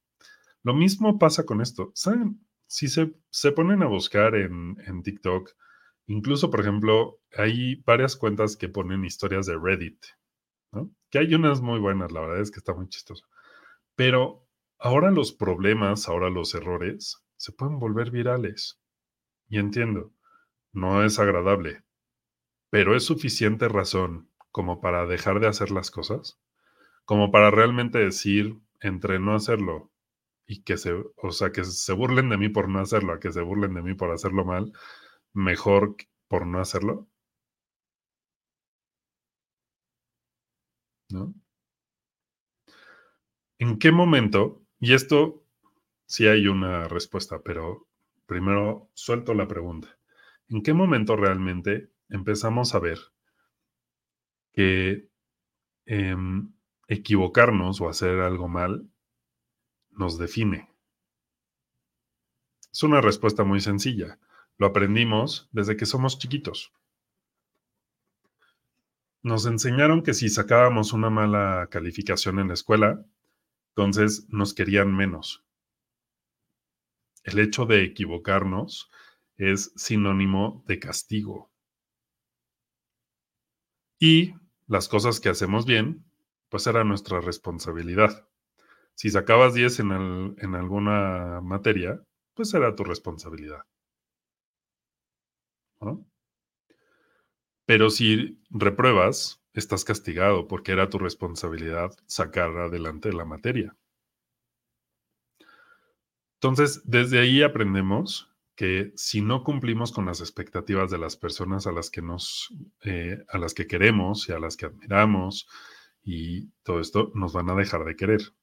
Lo 0.62 0.74
mismo 0.74 1.18
pasa 1.18 1.44
con 1.44 1.60
esto. 1.60 1.92
¿Saben? 1.94 2.46
Si 2.66 2.88
se, 2.88 3.14
se 3.30 3.52
ponen 3.52 3.82
a 3.82 3.86
buscar 3.86 4.34
en, 4.34 4.76
en 4.86 5.02
TikTok, 5.02 5.50
incluso, 6.06 6.50
por 6.50 6.60
ejemplo, 6.60 7.20
hay 7.36 7.76
varias 7.82 8.16
cuentas 8.16 8.56
que 8.56 8.68
ponen 8.68 9.04
historias 9.04 9.46
de 9.46 9.58
Reddit. 9.58 10.04
Que 11.10 11.18
hay 11.18 11.34
unas 11.34 11.60
muy 11.60 11.80
buenas, 11.80 12.12
la 12.12 12.20
verdad 12.20 12.40
es 12.40 12.52
que 12.52 12.58
está 12.58 12.72
muy 12.74 12.88
chistoso. 12.88 13.26
Pero 13.96 14.46
Ahora 14.82 15.10
los 15.10 15.32
problemas, 15.32 16.08
ahora 16.08 16.30
los 16.30 16.54
errores, 16.54 17.22
se 17.36 17.52
pueden 17.52 17.78
volver 17.78 18.10
virales. 18.10 18.80
Y 19.46 19.58
entiendo, 19.58 20.14
no 20.72 21.04
es 21.04 21.18
agradable, 21.18 21.84
pero 22.70 22.96
es 22.96 23.04
suficiente 23.04 23.68
razón 23.68 24.30
como 24.50 24.80
para 24.80 25.04
dejar 25.04 25.38
de 25.38 25.48
hacer 25.48 25.70
las 25.70 25.90
cosas, 25.90 26.40
como 27.04 27.30
para 27.30 27.50
realmente 27.50 27.98
decir 27.98 28.58
entre 28.80 29.18
no 29.18 29.34
hacerlo 29.34 29.92
y 30.50 30.62
que 30.64 30.76
se, 30.76 30.92
o 30.92 31.30
sea, 31.30 31.52
que 31.52 31.64
se 31.64 31.92
burlen 31.92 32.28
de 32.28 32.36
mí 32.36 32.48
por 32.48 32.68
no 32.68 32.80
hacerlo, 32.80 33.12
a 33.12 33.20
que 33.20 33.30
se 33.30 33.40
burlen 33.40 33.72
de 33.74 33.82
mí 33.82 33.94
por 33.94 34.10
hacerlo 34.10 34.44
mal, 34.44 34.72
mejor 35.32 35.96
por 36.28 36.44
no 36.46 36.60
hacerlo. 36.60 37.08
¿No? 41.10 41.34
¿En 43.60 43.78
qué 43.78 43.92
momento 43.92 44.60
y 44.80 44.94
esto 44.94 45.44
sí 46.06 46.26
hay 46.26 46.48
una 46.48 46.88
respuesta, 46.88 47.42
pero 47.44 47.86
primero 48.26 48.90
suelto 48.94 49.34
la 49.34 49.46
pregunta. 49.46 49.98
¿En 50.48 50.64
qué 50.64 50.72
momento 50.74 51.14
realmente 51.14 51.90
empezamos 52.08 52.74
a 52.74 52.80
ver 52.80 52.98
que 54.52 55.08
em, 55.86 56.52
equivocarnos 56.88 57.80
o 57.80 57.88
hacer 57.88 58.20
algo 58.20 58.48
mal 58.48 58.90
nos 59.90 60.18
define? 60.18 60.70
Es 62.72 62.82
una 62.82 63.00
respuesta 63.00 63.44
muy 63.44 63.60
sencilla. 63.60 64.18
Lo 64.56 64.66
aprendimos 64.66 65.48
desde 65.52 65.76
que 65.76 65.86
somos 65.86 66.18
chiquitos. 66.18 66.72
Nos 69.22 69.44
enseñaron 69.46 70.02
que 70.02 70.14
si 70.14 70.28
sacábamos 70.28 70.92
una 70.92 71.10
mala 71.10 71.68
calificación 71.70 72.38
en 72.38 72.48
la 72.48 72.54
escuela, 72.54 73.04
entonces 73.70 74.26
nos 74.30 74.54
querían 74.54 74.96
menos. 74.96 75.44
El 77.24 77.38
hecho 77.38 77.66
de 77.66 77.84
equivocarnos 77.84 78.90
es 79.36 79.72
sinónimo 79.76 80.64
de 80.66 80.78
castigo. 80.78 81.50
Y 83.98 84.34
las 84.66 84.88
cosas 84.88 85.20
que 85.20 85.28
hacemos 85.28 85.66
bien, 85.66 86.04
pues 86.48 86.66
era 86.66 86.84
nuestra 86.84 87.20
responsabilidad. 87.20 88.29
Si 89.00 89.08
sacabas 89.08 89.54
10 89.54 89.80
en, 89.80 90.34
en 90.36 90.54
alguna 90.54 91.40
materia, 91.40 92.02
pues 92.34 92.52
era 92.52 92.76
tu 92.76 92.84
responsabilidad. 92.84 93.62
Pero 97.64 97.88
si 97.88 98.38
repruebas, 98.50 99.42
estás 99.54 99.86
castigado 99.86 100.46
porque 100.46 100.72
era 100.72 100.90
tu 100.90 100.98
responsabilidad 100.98 101.92
sacar 102.04 102.54
adelante 102.58 103.10
la 103.14 103.24
materia. 103.24 103.74
Entonces, 106.34 106.82
desde 106.84 107.20
ahí 107.20 107.42
aprendemos 107.42 108.30
que 108.54 108.92
si 108.96 109.22
no 109.22 109.44
cumplimos 109.44 109.92
con 109.92 110.04
las 110.04 110.20
expectativas 110.20 110.90
de 110.90 110.98
las 110.98 111.16
personas 111.16 111.66
a 111.66 111.72
las 111.72 111.88
que 111.88 112.02
nos, 112.02 112.54
eh, 112.84 113.24
a 113.30 113.38
las 113.38 113.54
que 113.54 113.66
queremos 113.66 114.28
y 114.28 114.32
a 114.32 114.38
las 114.38 114.58
que 114.58 114.66
admiramos 114.66 115.48
y 116.02 116.50
todo 116.62 116.80
esto, 116.80 117.10
nos 117.14 117.32
van 117.32 117.48
a 117.48 117.54
dejar 117.54 117.86
de 117.86 117.96
querer. 117.96 118.34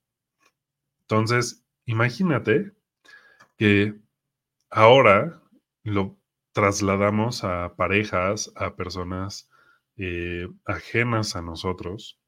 Entonces, 1.10 1.66
imagínate 1.86 2.74
que 3.58 3.96
ahora 4.70 5.42
lo 5.84 6.18
trasladamos 6.52 7.46
a 7.46 7.76
parejas, 7.78 8.52
a 8.58 8.76
personas 8.76 9.50
eh, 9.96 10.50
ajenas 10.66 11.38
a 11.38 11.42
nosotros, 11.42 12.20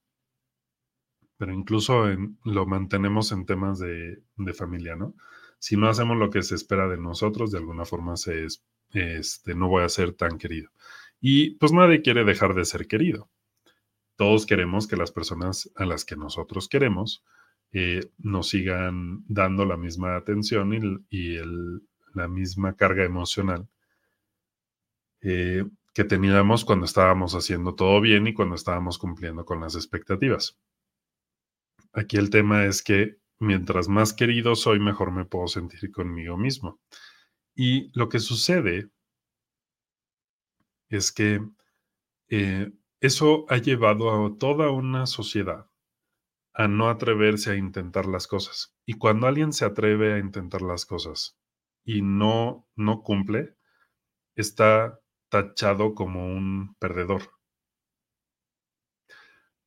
pero 1.35 1.53
incluso 1.53 2.05
lo 2.45 2.65
mantenemos 2.65 3.33
en 3.33 3.45
temas 3.45 3.79
de, 3.79 4.23
familia, 4.53 4.95
¿no? 4.95 5.13
Si 5.59 5.75
no 5.75 5.89
hacemos 5.89 6.15
lo 6.15 6.29
que 6.29 6.41
se 6.41 6.55
espera 6.55 6.87
de 6.87 6.97
nosotros, 6.97 7.51
de 7.51 7.57
alguna 7.57 7.83
forma 7.83 8.15
se 8.15 8.47
este, 8.91 9.55
no 9.55 9.67
voy 9.67 9.83
a 9.83 9.89
ser 9.89 10.13
tan 10.13 10.37
querido. 10.37 10.69
Y 11.19 11.55
pues 11.55 11.73
nadie 11.73 12.01
quiere 12.01 12.23
dejar 12.23 12.53
de 12.55 12.63
ser 12.63 12.87
querido. 12.87 13.29
Todos 14.15 14.45
queremos 14.45 14.87
que 14.87 14.95
las 14.95 15.11
personas 15.11 15.69
a 15.75 15.85
las 15.85 16.05
que 16.05 16.15
nosotros 16.15 16.69
queremos 16.69 17.25
eh, 17.71 18.11
nos 18.17 18.49
sigan 18.49 19.23
dando 19.27 19.65
la 19.65 19.77
misma 19.77 20.15
atención 20.15 20.73
y, 21.09 21.37
la 22.15 22.27
misma 22.27 22.75
carga 22.75 23.05
emocional 23.05 23.69
eh, 25.21 25.63
que 25.93 26.03
teníamos 26.03 26.65
cuando 26.65 26.85
estábamos 26.85 27.35
haciendo 27.35 27.75
todo 27.75 28.01
bien 28.01 28.25
y 28.25 28.33
cuando 28.33 28.55
estábamos 28.55 28.97
cumpliendo 28.97 29.45
con 29.45 29.61
las 29.61 29.75
expectativas. 29.75 30.57
Aquí 31.93 32.17
el 32.17 32.31
tema 32.31 32.65
es 32.65 32.81
que 32.81 33.17
mientras 33.39 33.87
más 33.87 34.13
querido 34.13 34.55
soy, 34.55 34.79
mejor 34.79 35.11
me 35.11 35.25
puedo 35.25 35.47
sentir 35.47 35.91
conmigo 35.91 36.35
mismo. 36.35 36.79
Y 37.55 37.91
lo 37.97 38.09
que 38.09 38.19
sucede 38.19 38.89
es 40.89 41.11
que 41.11 41.41
eh, 42.29 42.71
eso 43.01 43.45
ha 43.49 43.57
llevado 43.57 44.25
a 44.25 44.37
toda 44.37 44.71
una 44.71 45.05
sociedad 45.05 45.68
a 46.53 46.67
no 46.67 46.89
atreverse 46.89 47.51
a 47.51 47.55
intentar 47.55 48.05
las 48.05 48.27
cosas. 48.27 48.75
Y 48.85 48.93
cuando 48.95 49.27
alguien 49.27 49.53
se 49.53 49.65
atreve 49.65 50.13
a 50.13 50.19
intentar 50.19 50.61
las 50.61 50.85
cosas 50.85 51.37
y 51.83 52.01
no, 52.01 52.67
no 52.75 53.01
cumple, 53.01 53.55
está 54.35 54.99
tachado 55.29 55.93
como 55.95 56.25
un 56.25 56.75
perdedor. 56.79 57.31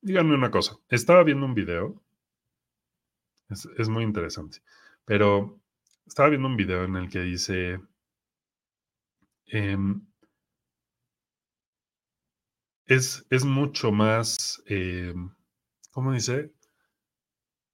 Díganme 0.01 0.35
una 0.35 0.51
cosa, 0.51 0.77
estaba 0.89 1.23
viendo 1.23 1.47
un 1.47 1.55
video, 1.55 2.03
es, 3.49 3.89
muy 3.89 4.03
interesante, 4.03 4.59
pero 5.05 5.61
estaba 6.07 6.31
viendo 6.31 6.49
un 6.49 6.57
video 6.57 6.85
en 6.85 6.97
el 6.97 7.09
que 7.09 7.21
dice, 7.21 7.81
em, 9.47 10.05
es, 12.87 13.25
es, 13.31 13.45
mucho 13.45 13.93
más, 13.93 14.63
em, 14.67 15.31
¿cómo 15.93 16.13
dice? 16.13 16.53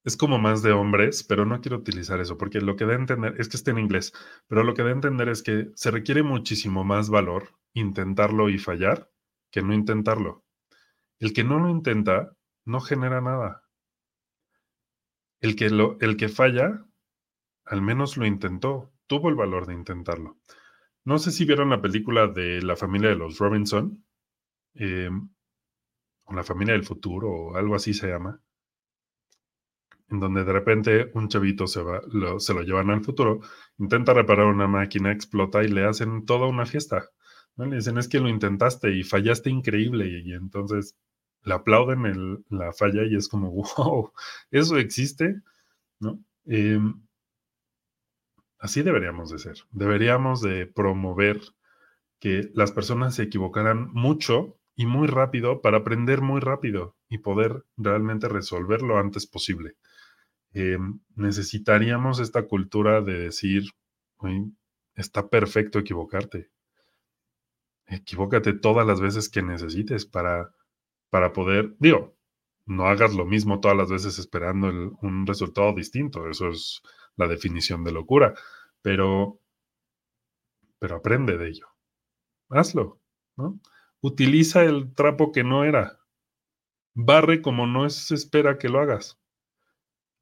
Es 0.09 0.17
como 0.17 0.39
más 0.39 0.63
de 0.63 0.73
hombres, 0.73 1.23
pero 1.23 1.45
no 1.45 1.61
quiero 1.61 1.77
utilizar 1.77 2.19
eso, 2.19 2.39
porque 2.39 2.63
lo 2.63 2.77
que 2.77 2.87
da 2.87 2.93
a 2.93 2.97
entender 2.97 3.35
es 3.39 3.49
que 3.51 3.59
está 3.59 3.73
en 3.73 3.79
inglés, 3.79 4.15
pero 4.47 4.65
lo 4.65 4.73
que 4.73 4.83
da 4.83 4.89
a 4.89 4.93
entender 4.93 5.29
es 5.29 5.43
que 5.43 5.71
se 5.75 5.91
requiere 5.91 6.23
muchísimo 6.23 6.83
más 6.83 7.11
valor 7.11 7.51
intentarlo 7.75 8.49
y 8.49 8.59
fallar 8.59 9.11
que 9.51 9.63
no 9.63 9.75
intentarlo. 9.75 10.47
El 11.19 11.35
que 11.35 11.45
no 11.45 11.59
lo 11.59 11.69
intenta 11.69 12.35
no 12.65 12.81
genera 12.81 13.21
nada. 13.21 13.65
El 15.41 15.57
que, 15.57 15.69
lo, 15.69 15.99
el 16.01 16.17
que 16.17 16.31
falla, 16.31 16.87
al 17.67 17.83
menos 17.83 18.17
lo 18.17 18.25
intentó, 18.25 18.91
tuvo 19.07 19.29
el 19.29 19.35
valor 19.35 19.67
de 19.67 19.75
intentarlo. 19.75 20.39
No 21.05 21.19
sé 21.19 21.33
si 21.33 21.45
vieron 21.45 21.69
la 21.69 21.83
película 21.83 22.29
de 22.29 22.63
la 22.63 22.77
familia 22.77 23.11
de 23.11 23.17
los 23.17 23.39
Robinson, 23.39 24.07
eh, 24.75 25.11
o 26.25 26.33
la 26.35 26.45
familia 26.45 26.73
del 26.73 26.85
futuro, 26.85 27.31
o 27.31 27.57
algo 27.57 27.75
así 27.75 27.93
se 27.93 28.09
llama 28.09 28.41
en 30.11 30.21
donde 30.21 30.45
de 30.45 30.53
repente 30.53 31.11
un 31.15 31.29
chavito 31.29 31.67
se, 31.67 31.83
va, 31.83 32.01
lo, 32.11 32.41
se 32.41 32.55
lo 32.55 32.63
llevan 32.63 32.91
al 32.91 33.05
futuro, 33.05 33.41
intenta 33.79 34.15
reparar 34.15 34.47
una 34.47 34.67
máquina, 34.67 35.13
explota 35.13 35.63
y 35.63 35.69
le 35.69 35.85
hacen 35.85 36.25
toda 36.25 36.47
una 36.47 36.67
fiesta. 36.67 37.09
¿no? 37.57 37.67
Le 37.67 37.77
dicen, 37.77 37.99
es 37.99 38.09
que 38.09 38.21
lo 38.21 38.29
intentaste 38.29 38.91
y 38.97 39.03
fallaste 39.03 39.51
increíble. 39.51 40.09
Y, 40.25 40.33
entonces 40.33 40.97
le 41.43 41.55
aplauden 41.55 42.45
la 42.49 42.73
falla 42.73 43.05
y 43.05 43.17
es 43.17 43.29
como, 43.29 43.51
wow, 43.77 44.13
eso 44.51 44.79
existe, 44.79 45.43
¿no? 46.01 46.19
Em, 46.47 47.03
así 48.59 48.83
deberíamos 48.83 49.31
de 49.31 49.39
ser. 49.39 49.57
Deberíamos 49.71 50.41
de 50.41 50.67
promover 50.67 51.41
que 52.21 52.51
las 52.55 52.73
personas 52.73 53.15
se 53.15 53.25
equivocaran 53.25 53.91
mucho 53.93 54.59
y 54.75 54.87
muy 54.87 55.07
rápido 55.09 55.61
para 55.61 55.79
aprender 55.79 56.21
muy 56.23 56.41
rápido 56.41 56.97
y 57.09 57.19
poder 57.19 57.65
realmente 57.77 58.29
resolver 58.29 58.83
lo 58.83 58.99
antes 58.99 59.27
posible. 59.27 59.77
Em, 60.53 61.01
necesitaríamos 61.15 62.21
esta 62.21 62.47
cultura 62.47 63.03
de 63.03 63.19
decir, 63.19 63.65
está 64.95 65.29
perfecto 65.29 65.79
equivocarte. 65.79 66.51
Equivócate 67.87 68.55
todas 68.55 68.87
las 68.87 69.01
veces 69.01 69.29
que 69.29 69.43
necesites 69.43 70.07
para, 70.07 70.55
para 71.11 71.33
poder, 71.33 71.75
digo, 71.79 72.17
no 72.67 72.87
hagas 72.87 73.15
lo 73.15 73.25
mismo 73.25 73.61
todas 73.61 73.77
las 73.77 73.91
veces 73.91 74.19
esperando 74.19 74.69
un 75.01 75.27
resultado 75.27 75.73
distinto. 75.75 76.29
Eso 76.29 76.49
es 76.49 76.83
la 77.17 77.27
definición 77.27 77.85
de 77.85 77.93
locura. 77.93 78.35
Pero, 78.83 79.41
pero 80.79 80.97
aprende 80.97 81.39
de 81.39 81.49
ello. 81.49 81.67
Hazlo, 82.51 83.01
¿no? 83.37 83.59
Utiliza 84.01 84.65
el 84.65 84.95
trapo 84.95 85.33
que 85.33 85.45
no 85.45 85.65
era. 85.65 85.99
Barre 86.95 87.41
como 87.43 87.67
no 87.67 87.89
se 87.89 88.15
espera 88.15 88.59
que 88.59 88.69
lo 88.69 88.81
hagas 88.81 89.18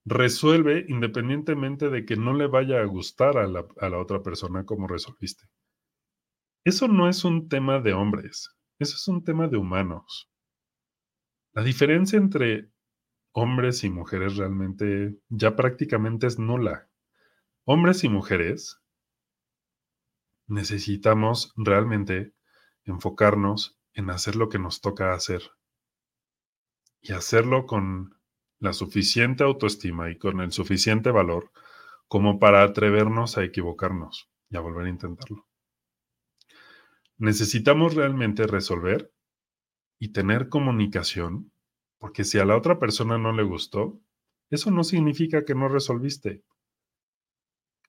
resuelve 0.07 0.87
independientemente 0.89 1.91
de 1.91 2.07
que 2.07 2.17
no 2.17 2.33
le 2.33 2.47
vaya 2.47 2.81
a 2.81 2.85
gustar 2.85 3.37
a 3.37 3.49
la, 3.49 3.99
otra 3.99 4.23
persona 4.23 4.65
como 4.65 4.87
resolviste. 4.87 5.49
Eso 6.65 6.87
no 6.87 7.09
es 7.09 7.25
un 7.25 7.49
tema 7.49 7.81
de 7.81 7.93
hombres, 7.93 8.57
eso 8.79 8.95
es 8.95 9.09
un 9.09 9.25
tema 9.25 9.49
de 9.49 9.57
humanos. 9.57 10.31
La 11.53 11.63
diferencia 11.63 12.19
entre 12.19 12.71
hombres 13.33 13.83
y 13.83 13.91
mujeres 13.91 14.37
realmente 14.37 15.19
ya 15.29 15.57
prácticamente 15.57 16.29
es 16.29 16.39
nula. 16.39 16.89
Hombres 17.65 18.05
y 18.05 18.09
mujeres 18.09 18.81
necesitamos 20.47 21.53
realmente 21.57 22.33
enfocarnos 22.85 23.81
en 23.95 24.11
hacer 24.11 24.37
lo 24.37 24.49
que 24.49 24.61
nos 24.61 24.81
toca 24.81 25.15
hacer 25.15 25.43
y 27.01 27.13
hacerlo 27.13 27.67
con 27.67 28.16
la 28.59 28.73
suficiente 28.73 29.45
autoestima 29.45 30.11
y 30.11 30.19
con 30.19 30.41
el 30.41 30.53
suficiente 30.53 31.11
valor 31.11 31.51
como 32.09 32.39
para 32.39 32.63
atrevernos 32.63 33.37
a 33.37 33.45
equivocarnos 33.45 34.31
y 34.49 34.57
a 34.57 34.61
volver 34.61 34.87
a 34.87 34.91
intentarlo. 34.91 35.47
Necesitamos 37.19 37.95
realmente 37.95 38.47
resolver 38.47 39.13
y 39.99 40.13
tener 40.13 40.49
comunicación, 40.49 41.51
porque 41.99 42.25
si 42.25 42.39
a 42.39 42.45
la 42.45 42.57
otra 42.57 42.79
persona 42.79 43.19
no 43.19 43.33
le 43.33 43.43
gustó, 43.43 44.01
eso 44.51 44.71
no 44.71 44.85
significa 44.85 45.45
que 45.45 45.55
no 45.55 45.69
resolviste. 45.69 46.45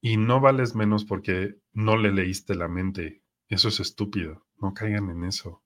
Y 0.01 0.17
no 0.17 0.39
vales 0.39 0.75
menos 0.75 1.05
porque 1.05 1.55
no 1.73 1.97
le 1.97 2.11
leíste 2.11 2.55
la 2.55 2.67
mente. 2.67 3.21
Eso 3.49 3.67
es 3.67 3.79
estúpido. 3.79 4.45
No 4.59 4.73
caigan 4.73 5.09
en 5.09 5.23
eso. 5.23 5.61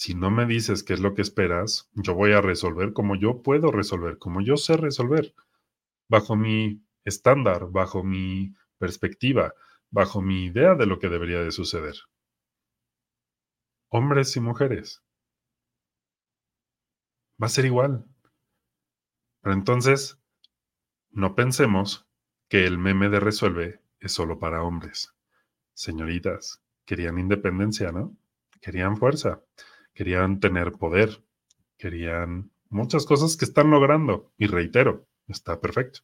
Si 0.00 0.14
no 0.14 0.30
me 0.30 0.46
dices 0.46 0.82
qué 0.82 0.94
es 0.94 1.00
lo 1.00 1.12
que 1.12 1.20
esperas, 1.20 1.90
yo 1.92 2.14
voy 2.14 2.32
a 2.32 2.40
resolver 2.40 2.94
como 2.94 3.16
yo 3.16 3.42
puedo 3.42 3.70
resolver, 3.70 4.16
como 4.16 4.40
yo 4.40 4.56
sé 4.56 4.78
resolver, 4.78 5.34
bajo 6.08 6.36
mi 6.36 6.82
estándar, 7.04 7.70
bajo 7.70 8.02
mi 8.02 8.54
perspectiva, 8.78 9.52
bajo 9.90 10.22
mi 10.22 10.46
idea 10.46 10.74
de 10.74 10.86
lo 10.86 10.98
que 10.98 11.10
debería 11.10 11.40
de 11.40 11.50
suceder. 11.50 11.96
Hombres 13.90 14.34
y 14.36 14.40
mujeres. 14.40 15.02
Va 17.38 17.48
a 17.48 17.50
ser 17.50 17.66
igual. 17.66 18.06
Pero 19.42 19.52
entonces, 19.52 20.18
no 21.10 21.34
pensemos 21.34 22.08
que 22.48 22.64
el 22.64 22.78
meme 22.78 23.10
de 23.10 23.20
resuelve 23.20 23.82
es 23.98 24.12
solo 24.12 24.38
para 24.38 24.62
hombres. 24.62 25.14
Señoritas, 25.74 26.62
querían 26.86 27.18
independencia, 27.18 27.92
¿no? 27.92 28.16
Querían 28.62 28.96
fuerza 28.96 29.42
querían 30.00 30.40
tener 30.40 30.72
poder, 30.72 31.22
querían 31.76 32.50
muchas 32.70 33.04
cosas 33.04 33.36
que 33.36 33.44
están 33.44 33.70
logrando. 33.70 34.32
Y 34.38 34.46
reitero, 34.46 35.06
está 35.28 35.60
perfecto. 35.60 36.00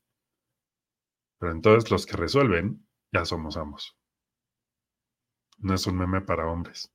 Pero 1.39 1.53
entonces 1.53 1.91
los 1.91 2.05
que 2.05 2.19
resuelven 2.19 2.87
ya 3.11 3.25
somos 3.25 3.57
ambos. 3.57 3.97
No 5.57 5.73
es 5.73 5.87
un 5.87 5.97
meme 5.97 6.21
para 6.21 6.47
hombres. 6.47 6.93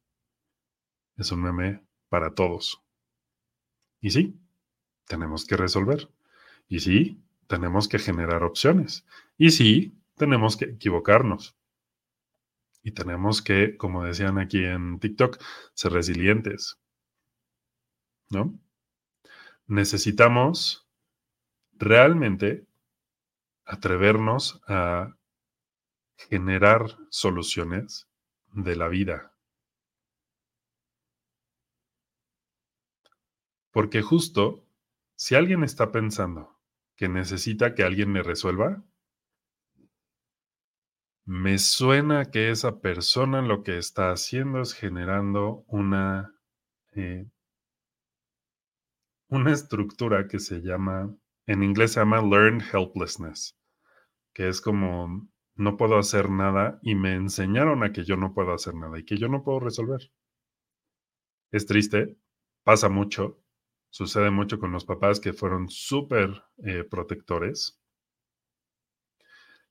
Es 1.17 1.31
un 1.31 1.41
meme 1.41 1.83
para 2.07 2.35
todos. 2.35 2.83
Y 3.99 4.11
sí, 4.11 4.39
tenemos 5.07 5.47
que 5.47 5.57
resolver. 5.57 6.07
Y 6.67 6.81
sí, 6.81 7.19
tenemos 7.47 7.87
que 7.87 7.97
generar 7.97 8.43
opciones. 8.43 9.07
Y 9.39 9.49
sí, 9.49 9.99
tenemos 10.17 10.55
que 10.55 10.65
equivocarnos. 10.65 11.57
Y 12.83 12.91
tenemos 12.91 13.41
que, 13.41 13.75
como 13.75 14.03
decían 14.03 14.37
aquí 14.37 14.63
en 14.63 14.99
TikTok, 14.99 15.41
ser 15.73 15.93
resilientes. 15.93 16.77
¿No? 18.31 18.59
Necesitamos 19.67 20.87
realmente 21.73 22.65
atrevernos 23.65 24.61
a 24.67 25.15
generar 26.17 26.97
soluciones 27.09 28.07
de 28.53 28.75
la 28.75 28.87
vida. 28.87 29.33
Porque 33.71 34.01
justo 34.01 34.65
si 35.15 35.35
alguien 35.35 35.63
está 35.63 35.91
pensando 35.91 36.59
que 36.95 37.07
necesita 37.07 37.73
que 37.73 37.83
alguien 37.83 38.13
le 38.13 38.23
resuelva, 38.23 38.83
me 41.25 41.59
suena 41.59 42.31
que 42.31 42.51
esa 42.51 42.81
persona 42.81 43.41
lo 43.41 43.63
que 43.63 43.77
está 43.77 44.11
haciendo 44.11 44.61
es 44.61 44.73
generando 44.73 45.63
una, 45.67 46.35
eh, 46.93 47.27
una 49.31 49.53
estructura 49.53 50.27
que 50.27 50.39
se 50.39 50.59
llama 50.61 51.15
En 51.47 51.63
inglés 51.63 51.93
se 51.93 52.01
llama 52.01 52.21
learned 52.21 52.63
helplessness, 52.73 53.57
que 54.33 54.49
es 54.49 54.59
como 54.61 55.27
no 55.55 55.77
puedo 55.77 55.97
hacer 55.97 56.29
nada 56.29 56.79
y 56.83 56.95
me 56.95 57.13
enseñaron 57.13 57.83
a 57.83 57.93
que 57.93 58.03
yo 58.03 58.17
no 58.17 58.33
puedo 58.33 58.53
hacer 58.53 58.75
nada 58.75 58.99
y 58.99 59.05
que 59.05 59.17
yo 59.17 59.29
no 59.29 59.43
puedo 59.43 59.61
resolver. 59.61 60.11
Es 61.51 61.65
triste, 61.65 62.17
pasa 62.63 62.89
mucho, 62.89 63.41
sucede 63.89 64.31
mucho 64.31 64.59
con 64.59 64.73
los 64.73 64.83
papás 64.85 65.21
que 65.21 65.33
fueron 65.33 65.69
súper 65.69 66.43
eh, 66.65 66.83
protectores. 66.83 67.81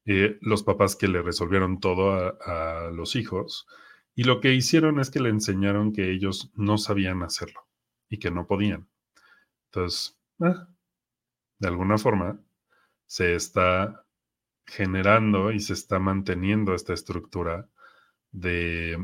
Eh, 0.07 0.39
los 0.41 0.63
papás 0.63 0.97
que 0.97 1.07
le 1.07 1.21
resolvieron 1.21 1.81
todo 1.81 2.13
a, 2.41 2.91
los 2.91 3.15
hijos 3.15 3.67
y 4.15 4.25
lo 4.25 4.41
que 4.41 4.55
hicieron 4.55 5.01
es 5.01 5.11
que 5.11 5.21
le 5.21 5.29
enseñaron 5.29 5.93
que 5.93 6.11
ellos 6.11 6.51
no 6.55 6.79
sabían 6.79 7.23
hacerlo 7.23 7.61
y 8.09 8.19
que 8.19 8.31
no 8.31 8.47
podían. 8.47 8.89
Entonces, 9.73 10.19
ah, 10.41 10.69
de 11.61 11.69
alguna 11.69 11.97
forma, 11.97 12.41
se 13.07 13.35
está 13.35 14.05
generando 14.67 15.53
y 15.53 15.61
se 15.61 15.75
está 15.75 15.99
manteniendo 15.99 16.75
esta 16.75 16.93
estructura 16.93 17.69
de 18.33 18.99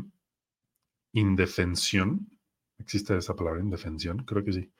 indefensión. 1.12 2.28
¿Existe 2.78 3.16
esa 3.16 3.34
palabra, 3.34 3.60
indefensión? 3.60 4.24
Creo 4.24 4.44
que 4.44 4.52
sí. 4.52 4.72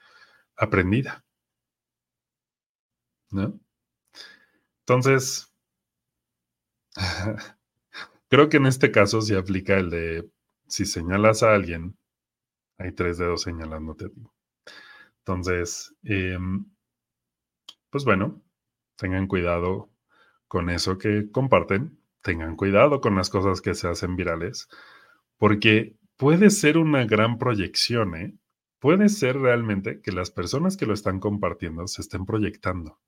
Aprendida. 0.57 1.25
¿No? 3.31 3.61
Entonces, 4.81 5.53
creo 8.29 8.49
que 8.49 8.57
en 8.59 8.67
este 8.67 8.91
caso 8.91 9.21
se 9.21 9.37
aplica 9.37 9.77
el 9.79 9.91
de 9.91 10.31
si 10.69 10.85
señalas 10.85 11.43
a 11.43 11.55
alguien, 11.55 11.97
hay 12.79 12.93
tres 12.93 13.19
dedos 13.19 13.43
señalándote 13.43 14.07
a 14.07 14.09
ti. 14.09 14.23
Entonces, 15.27 15.95
em, 16.05 16.67
pues 17.91 18.05
bueno, 18.05 18.43
tengan 18.97 19.27
cuidado 19.27 19.91
con 20.49 20.71
eso 20.71 20.99
que 20.99 21.31
comparten, 21.33 21.99
tengan 22.23 22.57
cuidado 22.57 23.01
con 23.01 23.17
las 23.17 23.31
cosas 23.31 23.61
que 23.61 23.75
se 23.75 23.89
hacen 23.89 24.17
virales, 24.17 24.69
porque 25.39 25.97
puede 26.17 26.51
ser 26.51 26.79
una 26.79 27.05
gran 27.07 27.39
proyección, 27.39 28.17
¿eh? 28.17 28.35
Puede 28.81 29.09
ser 29.09 29.39
realmente 29.39 30.01
que 30.03 30.13
las 30.13 30.31
personas 30.31 30.77
que 30.77 30.87
lo 30.87 30.95
están 30.95 31.21
compartiendo 31.21 31.87
se 31.89 32.03
estén 32.03 32.27
proyectando. 32.27 33.01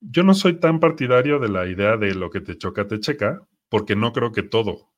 Yo 0.00 0.22
no 0.24 0.34
soy 0.34 0.58
tan 0.60 0.80
partidario 0.80 1.38
de 1.38 1.48
la 1.48 1.66
idea 1.68 1.96
de 1.96 2.14
lo 2.14 2.30
que 2.30 2.40
te 2.40 2.56
choca, 2.56 2.86
te 2.86 3.00
checa, 3.00 3.40
porque 3.68 3.96
no 3.96 4.12
creo 4.12 4.32
que 4.32 4.42
todo. 4.42 4.92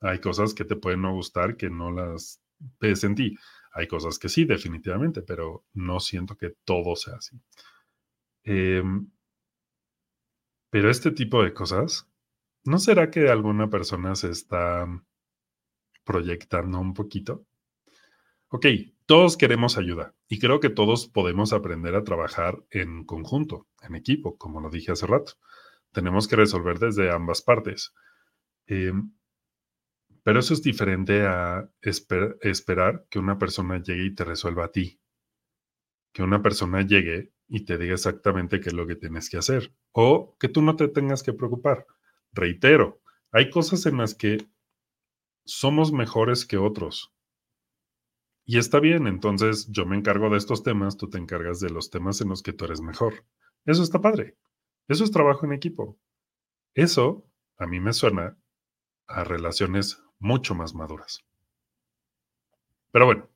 Hay 0.00 0.20
cosas 0.20 0.54
que 0.54 0.64
te 0.64 0.76
pueden 0.76 1.02
no 1.02 1.12
gustar, 1.14 1.56
que 1.56 1.68
no 1.70 1.90
las 1.90 2.40
ves 2.80 3.04
en 3.04 3.14
ti. 3.14 3.36
Hay 3.72 3.86
cosas 3.86 4.18
que 4.18 4.28
sí, 4.28 4.44
definitivamente, 4.44 5.22
pero 5.22 5.64
no 5.74 6.00
siento 6.00 6.36
que 6.36 6.54
todo 6.64 6.96
sea 6.96 7.16
así. 7.16 7.40
Eh, 8.44 8.82
pero 10.70 10.88
este 10.90 11.10
tipo 11.10 11.42
de 11.42 11.52
cosas, 11.52 12.08
¿no 12.64 12.78
será 12.78 13.10
que 13.10 13.28
alguna 13.28 13.68
persona 13.68 14.14
se 14.14 14.30
está 14.30 14.86
proyectando 16.04 16.78
un 16.78 16.94
poquito? 16.94 17.44
Ok, 18.48 18.66
todos 19.06 19.36
queremos 19.36 19.78
ayuda 19.78 20.14
y 20.28 20.38
creo 20.38 20.60
que 20.60 20.70
todos 20.70 21.08
podemos 21.08 21.52
aprender 21.52 21.94
a 21.94 22.04
trabajar 22.04 22.64
en 22.70 23.04
conjunto, 23.04 23.68
en 23.82 23.94
equipo, 23.96 24.36
como 24.36 24.60
lo 24.60 24.70
dije 24.70 24.92
hace 24.92 25.06
rato. 25.06 25.34
Tenemos 25.92 26.28
que 26.28 26.36
resolver 26.36 26.78
desde 26.78 27.10
ambas 27.10 27.42
partes. 27.42 27.92
Em, 28.66 29.12
pero 30.22 30.40
eso 30.40 30.54
es 30.54 30.62
diferente 30.62 31.26
a 31.26 31.70
esperar 31.80 33.06
que 33.10 33.18
una 33.18 33.38
persona 33.38 33.82
llegue 33.82 34.06
y 34.06 34.14
te 34.14 34.24
resuelva 34.24 34.66
a 34.66 34.72
ti. 34.72 35.00
Que 36.12 36.22
una 36.22 36.42
persona 36.42 36.82
llegue 36.82 37.32
y 37.48 37.64
te 37.64 37.78
diga 37.78 37.94
exactamente 37.94 38.60
qué 38.60 38.68
es 38.68 38.74
lo 38.74 38.86
que 38.86 38.96
tienes 38.96 39.28
que 39.30 39.38
hacer 39.38 39.74
o 39.92 40.36
que 40.38 40.48
tú 40.48 40.62
no 40.62 40.76
te 40.76 40.88
tengas 40.88 41.22
que 41.22 41.32
preocupar. 41.32 41.86
Reitero, 42.32 43.00
hay 43.32 43.50
cosas 43.50 43.86
en 43.86 43.98
las 43.98 44.14
que 44.14 44.48
somos 45.44 45.92
mejores 45.92 46.46
que 46.46 46.58
otros. 46.58 47.12
Y 48.44 48.58
está 48.58 48.80
bien, 48.80 49.06
entonces 49.06 49.68
yo 49.70 49.86
me 49.86 49.96
encargo 49.96 50.28
de 50.30 50.38
estos 50.38 50.62
temas, 50.62 50.96
tú 50.96 51.08
te 51.08 51.18
encargas 51.18 51.60
de 51.60 51.70
los 51.70 51.90
temas 51.90 52.20
en 52.20 52.28
los 52.28 52.42
que 52.42 52.52
tú 52.52 52.64
eres 52.64 52.80
mejor. 52.80 53.24
Eso 53.64 53.82
está 53.82 54.00
padre. 54.00 54.36
Eso 54.88 55.04
es 55.04 55.10
trabajo 55.10 55.46
en 55.46 55.52
equipo. 55.52 55.98
Eso 56.74 57.28
a 57.58 57.66
mí 57.66 57.78
me 57.78 57.92
suena 57.92 58.36
a 59.06 59.24
relaciones 59.24 60.02
mucho 60.20 60.54
más 60.54 60.74
maduras. 60.74 61.24
Pero 62.92 63.06
bueno, 63.06 63.28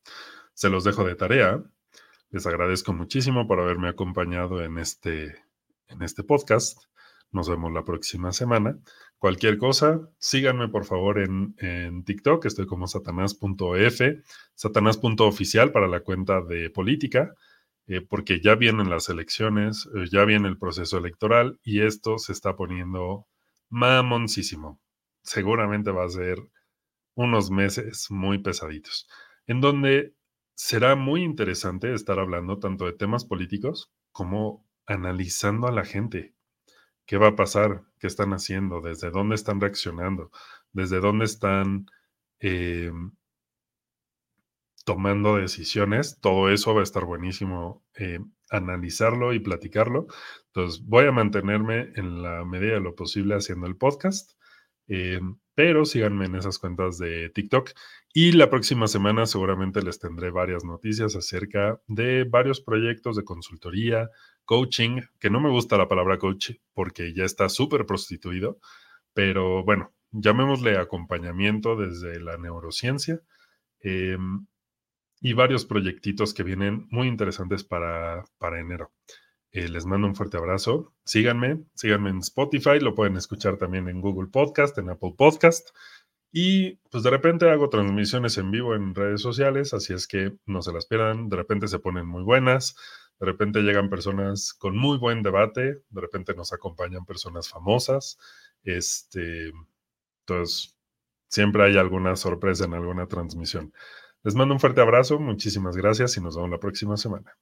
se 0.52 0.70
los 0.70 0.84
dejo 0.84 1.04
de 1.04 1.16
tarea. 1.16 1.62
Les 2.30 2.46
agradezco 2.46 2.92
muchísimo 2.92 3.46
por 3.46 3.60
haberme 3.60 3.88
acompañado 3.88 4.62
en 4.62 4.78
este, 4.78 5.42
en 5.88 6.02
este 6.02 6.22
podcast. 6.22 6.84
Nos 7.32 7.48
vemos 7.48 7.72
la 7.72 7.84
próxima 7.84 8.32
semana. 8.32 8.78
Cualquier 9.18 9.58
cosa, 9.58 10.08
síganme 10.18 10.68
por 10.68 10.84
favor 10.84 11.18
en, 11.18 11.54
en 11.58 12.04
TikTok. 12.04 12.44
Estoy 12.44 12.66
como 12.66 12.86
satanás.f, 12.86 14.22
satanás.oficial 14.54 15.72
para 15.72 15.88
la 15.88 16.00
cuenta 16.00 16.40
de 16.42 16.70
política, 16.70 17.34
eh, 17.86 18.00
porque 18.00 18.40
ya 18.40 18.54
vienen 18.54 18.90
las 18.90 19.08
elecciones, 19.08 19.88
eh, 19.94 20.06
ya 20.10 20.24
viene 20.24 20.48
el 20.48 20.58
proceso 20.58 20.98
electoral 20.98 21.58
y 21.64 21.80
esto 21.80 22.18
se 22.18 22.32
está 22.32 22.54
poniendo 22.54 23.26
mamoncísimo. 23.68 24.80
Seguramente 25.22 25.90
va 25.90 26.04
a 26.04 26.10
ser 26.10 26.38
unos 27.14 27.50
meses 27.50 28.10
muy 28.10 28.38
pesaditos, 28.38 29.08
en 29.46 29.60
donde 29.60 30.14
será 30.54 30.96
muy 30.96 31.22
interesante 31.22 31.92
estar 31.94 32.18
hablando 32.18 32.58
tanto 32.58 32.86
de 32.86 32.92
temas 32.92 33.24
políticos 33.24 33.92
como 34.12 34.66
analizando 34.86 35.66
a 35.66 35.72
la 35.72 35.84
gente. 35.84 36.34
¿Qué 37.06 37.18
va 37.18 37.28
a 37.28 37.36
pasar? 37.36 37.82
¿Qué 37.98 38.06
están 38.06 38.32
haciendo? 38.32 38.80
¿Desde 38.80 39.10
dónde 39.10 39.34
están 39.34 39.60
reaccionando? 39.60 40.30
¿Desde 40.72 41.00
dónde 41.00 41.26
están 41.26 41.86
eh, 42.40 42.92
tomando 44.84 45.36
decisiones? 45.36 46.18
Todo 46.20 46.50
eso 46.50 46.74
va 46.74 46.80
a 46.80 46.84
estar 46.84 47.04
buenísimo 47.04 47.84
eh, 47.94 48.20
analizarlo 48.50 49.32
y 49.32 49.40
platicarlo. 49.40 50.06
Entonces, 50.46 50.84
voy 50.86 51.06
a 51.06 51.12
mantenerme 51.12 51.92
en 51.96 52.22
la 52.22 52.44
medida 52.44 52.74
de 52.74 52.80
lo 52.80 52.94
posible 52.94 53.34
haciendo 53.34 53.66
el 53.66 53.76
podcast. 53.76 54.32
Eh, 54.88 55.20
pero 55.54 55.84
síganme 55.84 56.26
en 56.26 56.36
esas 56.36 56.58
cuentas 56.58 56.98
de 56.98 57.30
TikTok 57.30 57.70
y 58.12 58.32
la 58.32 58.50
próxima 58.50 58.88
semana 58.88 59.26
seguramente 59.26 59.82
les 59.82 59.98
tendré 59.98 60.30
varias 60.30 60.64
noticias 60.64 61.16
acerca 61.16 61.80
de 61.86 62.24
varios 62.24 62.60
proyectos 62.60 63.16
de 63.16 63.24
consultoría, 63.24 64.10
coaching, 64.44 65.00
que 65.18 65.30
no 65.30 65.40
me 65.40 65.50
gusta 65.50 65.78
la 65.78 65.88
palabra 65.88 66.18
coach 66.18 66.52
porque 66.72 67.14
ya 67.14 67.24
está 67.24 67.48
súper 67.48 67.86
prostituido, 67.86 68.58
pero 69.12 69.64
bueno, 69.64 69.92
llamémosle 70.10 70.78
acompañamiento 70.78 71.76
desde 71.76 72.20
la 72.20 72.36
neurociencia 72.36 73.20
em, 73.80 74.46
y 75.20 75.32
varios 75.32 75.64
proyectitos 75.64 76.34
que 76.34 76.42
vienen 76.42 76.86
muy 76.90 77.08
interesantes 77.08 77.64
para, 77.64 78.24
para 78.38 78.60
enero. 78.60 78.92
Eh, 79.54 79.68
les 79.68 79.86
mando 79.86 80.08
un 80.08 80.16
fuerte 80.16 80.36
abrazo. 80.36 80.92
Síganme, 81.04 81.64
síganme 81.74 82.10
en 82.10 82.18
Spotify, 82.18 82.80
lo 82.80 82.96
pueden 82.96 83.16
escuchar 83.16 83.56
también 83.56 83.88
en 83.88 84.00
Google 84.00 84.28
Podcast, 84.28 84.76
en 84.78 84.90
Apple 84.90 85.14
Podcast. 85.16 85.70
Y 86.32 86.78
pues 86.90 87.04
de 87.04 87.10
repente 87.10 87.48
hago 87.48 87.70
transmisiones 87.70 88.36
en 88.38 88.50
vivo 88.50 88.74
en 88.74 88.96
redes 88.96 89.22
sociales, 89.22 89.72
así 89.72 89.92
es 89.92 90.08
que 90.08 90.36
no 90.46 90.60
se 90.60 90.72
las 90.72 90.86
pierdan. 90.86 91.28
De 91.28 91.36
repente 91.36 91.68
se 91.68 91.78
ponen 91.78 92.04
muy 92.04 92.24
buenas, 92.24 92.74
de 93.20 93.26
repente 93.26 93.60
llegan 93.62 93.90
personas 93.90 94.54
con 94.54 94.76
muy 94.76 94.98
buen 94.98 95.22
debate, 95.22 95.84
de 95.88 96.00
repente 96.00 96.34
nos 96.34 96.52
acompañan 96.52 97.06
personas 97.06 97.48
famosas. 97.48 98.18
Este, 98.64 99.52
entonces, 100.26 100.76
siempre 101.28 101.62
hay 101.64 101.78
alguna 101.78 102.16
sorpresa 102.16 102.64
en 102.64 102.74
alguna 102.74 103.06
transmisión. 103.06 103.72
Les 104.24 104.34
mando 104.34 104.54
un 104.54 104.60
fuerte 104.60 104.80
abrazo, 104.80 105.20
muchísimas 105.20 105.76
gracias 105.76 106.16
y 106.16 106.20
nos 106.20 106.34
vemos 106.34 106.50
la 106.50 106.58
próxima 106.58 106.96
semana. 106.96 107.36